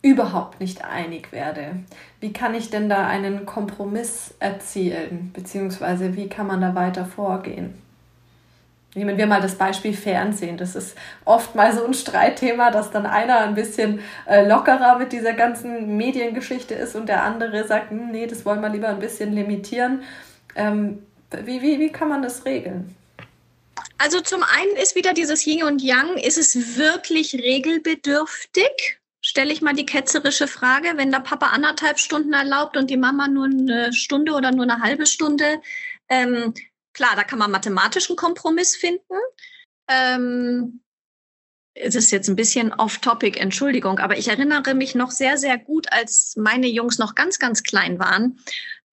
überhaupt 0.02 0.60
nicht 0.60 0.84
einig 0.84 1.32
werde, 1.32 1.78
wie 2.20 2.34
kann 2.34 2.56
ich 2.56 2.70
denn 2.70 2.90
da 2.90 3.08
einen 3.08 3.46
Kompromiss 3.46 4.36
erzielen? 4.40 5.32
Beziehungsweise 5.34 6.16
wie 6.16 6.30
kann 6.30 6.48
man 6.48 6.62
da 6.62 6.76
weiter 6.76 7.06
vorgehen? 7.06 7.82
Nehmen 8.96 9.18
wir 9.18 9.26
mal 9.26 9.42
das 9.42 9.56
Beispiel 9.56 9.94
Fernsehen. 9.94 10.58
Das 10.58 10.76
ist 10.76 10.96
oft 11.26 11.56
mal 11.56 11.74
so 11.74 11.84
ein 11.84 11.96
Streitthema, 11.96 12.70
dass 12.70 12.92
dann 12.92 13.08
einer 13.08 13.40
ein 13.40 13.56
bisschen 13.56 14.02
äh, 14.28 14.48
lockerer 14.48 15.00
mit 15.00 15.14
dieser 15.14 15.34
ganzen 15.34 15.98
Mediengeschichte 15.98 16.76
ist 16.76 16.96
und 16.96 17.10
der 17.10 17.24
andere 17.24 17.66
sagt, 17.66 17.90
hm, 17.90 18.12
nee, 18.12 18.28
das 18.28 18.46
wollen 18.46 18.62
wir 18.62 18.70
lieber 18.70 18.90
ein 18.90 19.00
bisschen 19.00 19.34
limitieren. 19.34 20.04
Ähm, 20.56 21.00
wie, 21.44 21.62
wie, 21.62 21.80
wie 21.80 21.92
kann 21.92 22.10
man 22.10 22.22
das 22.22 22.46
regeln? 22.46 22.96
Also 23.98 24.22
zum 24.22 24.44
einen 24.44 24.76
ist 24.76 24.96
wieder 24.96 25.14
dieses 25.14 25.46
Yin 25.46 25.64
und 25.64 25.82
Yang, 25.82 26.18
ist 26.18 26.38
es 26.38 26.78
wirklich 26.78 27.36
regelbedürftig? 27.36 29.00
Stelle 29.22 29.54
ich 29.54 29.62
mal 29.62 29.74
die 29.74 29.86
ketzerische 29.86 30.48
Frage, 30.48 30.94
wenn 30.96 31.12
der 31.12 31.22
Papa 31.22 31.48
anderthalb 31.48 32.00
Stunden 32.00 32.34
erlaubt 32.34 32.76
und 32.76 32.90
die 32.90 32.98
Mama 32.98 33.28
nur 33.28 33.46
eine 33.46 33.94
Stunde 33.94 34.34
oder 34.34 34.52
nur 34.52 34.64
eine 34.64 34.82
halbe 34.82 35.06
Stunde. 35.06 35.62
Ähm, 36.10 36.54
klar, 36.94 37.16
da 37.16 37.24
kann 37.24 37.40
man 37.40 37.52
mathematischen 37.52 38.18
Kompromiss 38.18 38.76
finden. 38.76 39.16
Ähm, 39.88 40.82
es 41.76 41.96
ist 41.96 42.12
jetzt 42.12 42.28
ein 42.28 42.36
bisschen 42.36 42.74
off-topic, 42.74 43.40
Entschuldigung, 43.40 44.00
aber 44.00 44.18
ich 44.18 44.28
erinnere 44.28 44.74
mich 44.74 44.94
noch 44.94 45.12
sehr, 45.12 45.38
sehr 45.38 45.58
gut, 45.58 45.92
als 45.92 46.36
meine 46.36 46.68
Jungs 46.68 47.00
noch 47.00 47.16
ganz, 47.16 47.40
ganz 47.40 47.64
klein 47.64 48.00
waren 48.00 48.38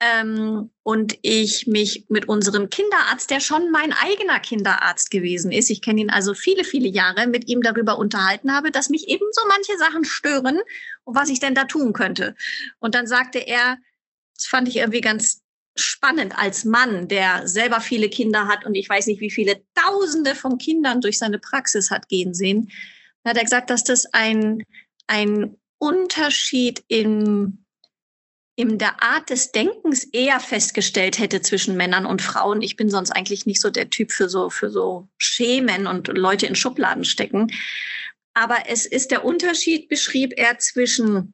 ähm, 0.00 0.70
und 0.82 1.18
ich 1.20 1.66
mich 1.66 2.06
mit 2.08 2.26
unserem 2.26 2.70
Kinderarzt, 2.70 3.30
der 3.30 3.40
schon 3.40 3.70
mein 3.70 3.92
eigener 3.92 4.40
Kinderarzt 4.40 5.10
gewesen 5.10 5.52
ist, 5.52 5.68
ich 5.68 5.82
kenne 5.82 6.00
ihn 6.00 6.10
also 6.10 6.32
viele, 6.32 6.64
viele 6.64 6.88
Jahre, 6.88 7.26
mit 7.26 7.48
ihm 7.48 7.60
darüber 7.60 7.98
unterhalten 7.98 8.54
habe, 8.54 8.70
dass 8.70 8.88
mich 8.88 9.08
eben 9.08 9.26
so 9.32 9.42
manche 9.46 9.76
Sachen 9.78 10.04
stören 10.04 10.58
und 11.04 11.14
was 11.14 11.28
ich 11.28 11.38
denn 11.38 11.54
da 11.54 11.64
tun 11.64 11.92
könnte. 11.92 12.34
Und 12.78 12.94
dann 12.94 13.06
sagte 13.06 13.38
er, 13.38 13.76
das 14.34 14.46
fand 14.46 14.68
ich 14.68 14.76
irgendwie 14.76 15.02
ganz 15.02 15.42
spannend 15.76 16.36
als 16.36 16.64
Mann, 16.64 17.08
der 17.08 17.46
selber 17.46 17.80
viele 17.80 18.08
Kinder 18.08 18.48
hat 18.48 18.64
und 18.64 18.74
ich 18.74 18.88
weiß 18.88 19.06
nicht, 19.06 19.20
wie 19.20 19.30
viele 19.30 19.62
Tausende 19.74 20.34
von 20.34 20.56
Kindern 20.56 21.02
durch 21.02 21.18
seine 21.18 21.38
Praxis 21.38 21.90
hat 21.90 22.08
gehen 22.08 22.32
sehen, 22.32 22.70
hat 23.24 23.36
er 23.36 23.44
gesagt, 23.44 23.68
dass 23.68 23.84
das 23.84 24.06
ein, 24.06 24.64
ein 25.06 25.56
Unterschied 25.78 26.82
im 26.88 27.64
in 28.60 28.76
der 28.76 29.02
Art 29.02 29.30
des 29.30 29.52
Denkens 29.52 30.04
eher 30.04 30.38
festgestellt 30.38 31.18
hätte 31.18 31.40
zwischen 31.40 31.78
Männern 31.78 32.04
und 32.04 32.20
Frauen. 32.20 32.60
Ich 32.60 32.76
bin 32.76 32.90
sonst 32.90 33.10
eigentlich 33.10 33.46
nicht 33.46 33.60
so 33.60 33.70
der 33.70 33.88
Typ 33.88 34.12
für 34.12 34.28
so, 34.28 34.50
für 34.50 34.70
so 34.70 35.08
Schemen 35.16 35.86
und 35.86 36.08
Leute 36.08 36.44
in 36.46 36.54
Schubladen 36.54 37.04
stecken. 37.04 37.50
Aber 38.34 38.58
es 38.66 38.84
ist 38.84 39.12
der 39.12 39.24
Unterschied, 39.24 39.88
beschrieb 39.88 40.34
er, 40.36 40.58
zwischen 40.58 41.32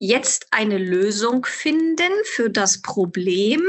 jetzt 0.00 0.48
eine 0.50 0.78
Lösung 0.78 1.46
finden 1.46 2.10
für 2.24 2.50
das 2.50 2.82
Problem. 2.82 3.62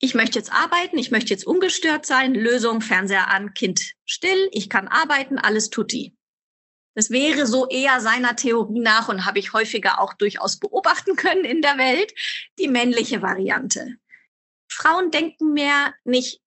Ich 0.00 0.14
möchte 0.14 0.36
jetzt 0.36 0.52
arbeiten, 0.52 0.98
ich 0.98 1.12
möchte 1.12 1.30
jetzt 1.30 1.46
ungestört 1.46 2.06
sein, 2.06 2.34
Lösung, 2.34 2.80
Fernseher 2.80 3.28
an, 3.28 3.54
Kind 3.54 3.92
still, 4.04 4.48
ich 4.50 4.68
kann 4.68 4.88
arbeiten, 4.88 5.38
alles 5.38 5.70
tutti. 5.70 6.16
Das 6.94 7.10
wäre 7.10 7.46
so 7.46 7.68
eher 7.68 8.00
seiner 8.00 8.36
Theorie 8.36 8.80
nach 8.80 9.08
und 9.08 9.24
habe 9.24 9.38
ich 9.38 9.52
häufiger 9.52 10.00
auch 10.00 10.14
durchaus 10.14 10.58
beobachten 10.58 11.16
können 11.16 11.44
in 11.44 11.62
der 11.62 11.78
Welt, 11.78 12.12
die 12.58 12.68
männliche 12.68 13.22
Variante. 13.22 13.96
Frauen 14.68 15.10
denken 15.10 15.52
mehr 15.52 15.94
nicht, 16.04 16.40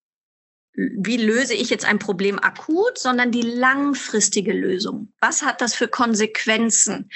wie 0.74 1.18
löse 1.18 1.54
ich 1.54 1.70
jetzt 1.70 1.86
ein 1.86 2.00
Problem 2.00 2.40
akut, 2.40 2.98
sondern 2.98 3.32
die 3.32 3.42
langfristige 3.42 4.54
Lösung. 4.54 5.14
Was 5.20 5.44
hat 5.44 5.62
das 5.62 5.76
für 5.76 5.88
Konsequenzen? 5.88 7.12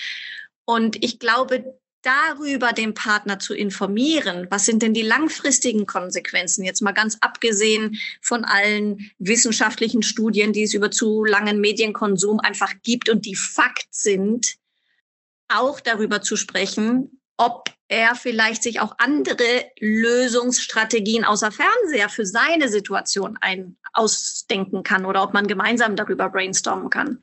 Und 0.65 1.03
ich 1.03 1.17
glaube, 1.17 1.79
darüber 2.07 2.71
den 2.71 2.93
Partner 2.93 3.37
zu 3.37 3.53
informieren. 3.53 4.47
Was 4.49 4.65
sind 4.65 4.81
denn 4.81 4.93
die 4.93 5.01
langfristigen 5.01 5.85
Konsequenzen? 5.85 6.63
Jetzt 6.63 6.81
mal 6.81 6.93
ganz 6.93 7.17
abgesehen 7.19 7.99
von 8.21 8.45
allen 8.45 9.11
wissenschaftlichen 9.19 10.03
Studien, 10.03 10.53
die 10.53 10.63
es 10.63 10.73
über 10.73 10.89
zu 10.89 11.25
langen 11.25 11.59
Medienkonsum 11.59 12.39
einfach 12.39 12.73
gibt 12.81 13.09
und 13.09 13.25
die 13.25 13.35
Fakt 13.35 13.87
sind, 13.91 14.55
auch 15.49 15.81
darüber 15.81 16.21
zu 16.21 16.37
sprechen, 16.37 17.19
ob 17.35 17.69
er 17.89 18.15
vielleicht 18.15 18.63
sich 18.63 18.79
auch 18.79 18.95
andere 18.99 19.65
Lösungsstrategien 19.79 21.25
außer 21.25 21.51
Fernseher 21.51 22.09
für 22.09 22.25
seine 22.25 22.69
Situation 22.69 23.37
ein 23.41 23.77
ausdenken 23.93 24.83
kann 24.83 25.05
oder 25.05 25.23
ob 25.23 25.33
man 25.33 25.47
gemeinsam 25.47 25.95
darüber 25.95 26.29
brainstormen 26.29 26.89
kann. 26.89 27.21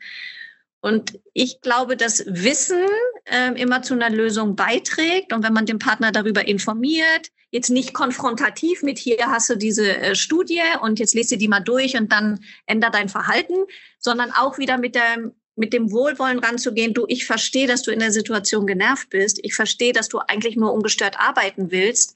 Und 0.84 1.18
ich 1.32 1.62
glaube, 1.62 1.96
dass 1.96 2.26
Wissen 2.26 2.86
äh, 3.24 3.58
immer 3.58 3.80
zu 3.80 3.94
einer 3.94 4.10
Lösung 4.10 4.54
beiträgt. 4.54 5.32
Und 5.32 5.42
wenn 5.42 5.54
man 5.54 5.64
den 5.64 5.78
Partner 5.78 6.12
darüber 6.12 6.46
informiert, 6.46 7.30
jetzt 7.50 7.70
nicht 7.70 7.94
konfrontativ 7.94 8.82
mit 8.82 8.98
hier 8.98 9.16
hast 9.28 9.48
du 9.48 9.56
diese 9.56 9.96
äh, 9.96 10.14
Studie 10.14 10.60
und 10.82 10.98
jetzt 10.98 11.14
lese 11.14 11.38
die 11.38 11.48
mal 11.48 11.60
durch 11.60 11.96
und 11.96 12.12
dann 12.12 12.44
ändere 12.66 12.90
dein 12.90 13.08
Verhalten, 13.08 13.54
sondern 13.98 14.30
auch 14.30 14.58
wieder 14.58 14.76
mit 14.76 14.94
der 14.94 15.32
mit 15.56 15.72
dem 15.72 15.90
Wohlwollen 15.90 16.40
ranzugehen, 16.40 16.92
du, 16.92 17.06
ich 17.08 17.24
verstehe, 17.24 17.66
dass 17.66 17.80
du 17.80 17.90
in 17.90 18.00
der 18.00 18.12
Situation 18.12 18.66
genervt 18.66 19.08
bist. 19.08 19.38
Ich 19.42 19.54
verstehe, 19.54 19.94
dass 19.94 20.10
du 20.10 20.18
eigentlich 20.18 20.56
nur 20.56 20.74
ungestört 20.74 21.18
arbeiten 21.18 21.70
willst. 21.70 22.14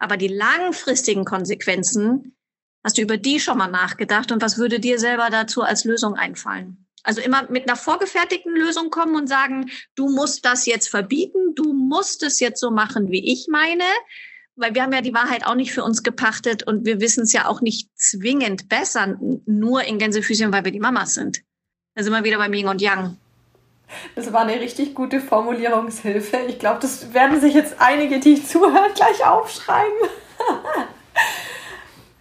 Aber 0.00 0.16
die 0.16 0.26
langfristigen 0.26 1.24
Konsequenzen, 1.24 2.34
hast 2.82 2.98
du 2.98 3.02
über 3.02 3.16
die 3.16 3.38
schon 3.38 3.58
mal 3.58 3.68
nachgedacht 3.68 4.32
und 4.32 4.42
was 4.42 4.58
würde 4.58 4.80
dir 4.80 4.98
selber 4.98 5.28
dazu 5.30 5.62
als 5.62 5.84
Lösung 5.84 6.14
einfallen? 6.14 6.82
Also 7.02 7.20
immer 7.20 7.50
mit 7.50 7.68
einer 7.68 7.76
vorgefertigten 7.76 8.54
Lösung 8.54 8.90
kommen 8.90 9.16
und 9.16 9.28
sagen, 9.28 9.70
du 9.94 10.08
musst 10.08 10.44
das 10.44 10.66
jetzt 10.66 10.88
verbieten, 10.88 11.54
du 11.54 11.72
musst 11.72 12.22
es 12.22 12.38
jetzt 12.40 12.60
so 12.60 12.70
machen, 12.70 13.10
wie 13.10 13.32
ich 13.32 13.48
meine, 13.50 13.84
weil 14.54 14.74
wir 14.74 14.82
haben 14.82 14.92
ja 14.92 15.00
die 15.00 15.14
Wahrheit 15.14 15.46
auch 15.46 15.54
nicht 15.54 15.72
für 15.72 15.82
uns 15.82 16.02
gepachtet 16.02 16.62
und 16.62 16.84
wir 16.84 17.00
wissen 17.00 17.24
es 17.24 17.32
ja 17.32 17.46
auch 17.46 17.60
nicht 17.60 17.88
zwingend 17.96 18.68
besser, 18.68 19.16
nur 19.46 19.82
in 19.84 19.98
Gänsefüßchen, 19.98 20.52
weil 20.52 20.64
wir 20.64 20.72
die 20.72 20.80
Mamas 20.80 21.14
sind. 21.14 21.42
Da 21.94 22.02
sind 22.02 22.12
wir 22.12 22.24
wieder 22.24 22.38
beim 22.38 22.52
Yin 22.52 22.68
und 22.68 22.80
Yang. 22.80 23.16
Das 24.14 24.32
war 24.32 24.42
eine 24.42 24.60
richtig 24.60 24.94
gute 24.94 25.20
Formulierungshilfe. 25.20 26.38
Ich 26.48 26.58
glaube, 26.58 26.80
das 26.80 27.12
werden 27.12 27.40
sich 27.40 27.54
jetzt 27.54 27.76
einige, 27.78 28.20
die 28.20 28.42
zuhören, 28.46 28.92
gleich 28.94 29.24
aufschreiben. 29.24 30.08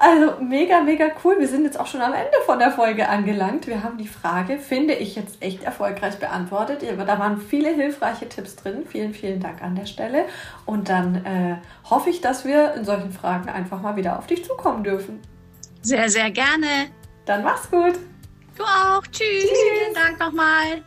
Also 0.04 0.44
mega, 0.44 0.82
mega 0.82 1.12
cool. 1.24 1.36
Wir 1.38 1.48
sind 1.48 1.64
jetzt 1.64 1.80
auch 1.80 1.86
schon 1.86 2.02
am 2.02 2.14
Ende 2.14 2.36
von 2.48 2.58
der 2.58 2.72
Folge 2.72 3.08
angelangt. 3.08 3.68
Wir 3.68 3.84
haben 3.84 4.00
die 4.00 4.08
Frage, 4.08 4.58
finde 4.58 4.96
ich, 4.96 5.16
jetzt 5.16 5.40
echt 5.44 5.62
erfolgreich 5.62 6.18
beantwortet. 6.18 6.82
Da 6.82 7.20
waren 7.20 7.40
viele 7.40 7.70
hilfreiche 7.70 8.28
Tipps 8.28 8.56
drin. 8.56 8.84
Vielen, 8.90 9.14
vielen 9.14 9.40
Dank 9.40 9.62
an 9.62 9.76
der 9.76 9.86
Stelle. 9.86 10.26
Und 10.66 10.90
dann 10.90 11.24
äh, 11.24 11.58
hoffe 11.88 12.10
ich, 12.10 12.20
dass 12.20 12.46
wir 12.46 12.74
in 12.74 12.84
solchen 12.84 13.12
Fragen 13.12 13.48
einfach 13.48 13.80
mal 13.84 13.96
wieder 13.96 14.18
auf 14.18 14.26
dich 14.26 14.44
zukommen 14.44 14.84
dürfen. 14.84 15.20
Sehr, 15.84 16.10
sehr 16.10 16.32
gerne. 16.32 16.88
Dann 17.26 17.44
mach's 17.44 17.70
gut. 17.70 17.94
Du 18.58 18.64
auch. 18.64 19.04
Tschüss. 19.04 19.44
Tschüss. 19.44 19.52
Vielen 19.52 19.94
Dank 19.94 20.20
nochmal. 20.20 20.82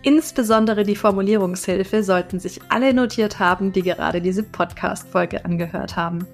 Insbesondere 0.00 0.82
die 0.82 0.96
Formulierungshilfe 0.96 2.02
sollten 2.02 2.40
sich 2.40 2.62
alle 2.70 2.94
notiert 2.94 3.38
haben, 3.38 3.70
die 3.70 3.82
gerade 3.82 4.22
diese 4.22 4.44
Podcast-Folge 4.44 5.44
angehört 5.44 5.94
haben. 5.94 6.26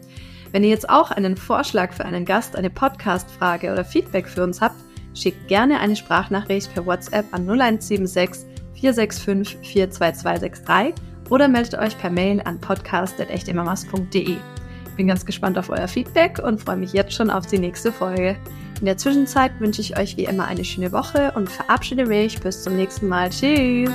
Wenn 0.54 0.62
ihr 0.62 0.70
jetzt 0.70 0.88
auch 0.88 1.10
einen 1.10 1.36
Vorschlag 1.36 1.92
für 1.92 2.04
einen 2.04 2.24
Gast, 2.24 2.54
eine 2.54 2.70
Podcast-Frage 2.70 3.72
oder 3.72 3.84
Feedback 3.84 4.28
für 4.28 4.44
uns 4.44 4.60
habt, 4.60 4.76
schickt 5.12 5.48
gerne 5.48 5.80
eine 5.80 5.96
Sprachnachricht 5.96 6.72
per 6.72 6.86
WhatsApp 6.86 7.26
an 7.32 7.42
0176 7.42 8.46
465 8.74 9.58
42263 9.62 10.94
oder 11.28 11.48
meldet 11.48 11.74
euch 11.74 11.98
per 11.98 12.08
Mail 12.08 12.40
an 12.44 12.60
podcast.echtemamas.de. 12.60 14.30
Ich 14.30 14.96
bin 14.96 15.08
ganz 15.08 15.26
gespannt 15.26 15.58
auf 15.58 15.70
euer 15.70 15.88
Feedback 15.88 16.38
und 16.38 16.60
freue 16.60 16.76
mich 16.76 16.92
jetzt 16.92 17.14
schon 17.14 17.30
auf 17.30 17.46
die 17.46 17.58
nächste 17.58 17.90
Folge. 17.90 18.36
In 18.78 18.86
der 18.86 18.96
Zwischenzeit 18.96 19.58
wünsche 19.58 19.80
ich 19.80 19.98
euch 19.98 20.16
wie 20.16 20.26
immer 20.26 20.46
eine 20.46 20.64
schöne 20.64 20.92
Woche 20.92 21.32
und 21.34 21.50
verabschiede 21.50 22.06
mich 22.06 22.38
bis 22.38 22.62
zum 22.62 22.76
nächsten 22.76 23.08
Mal. 23.08 23.30
Tschüss! 23.30 23.90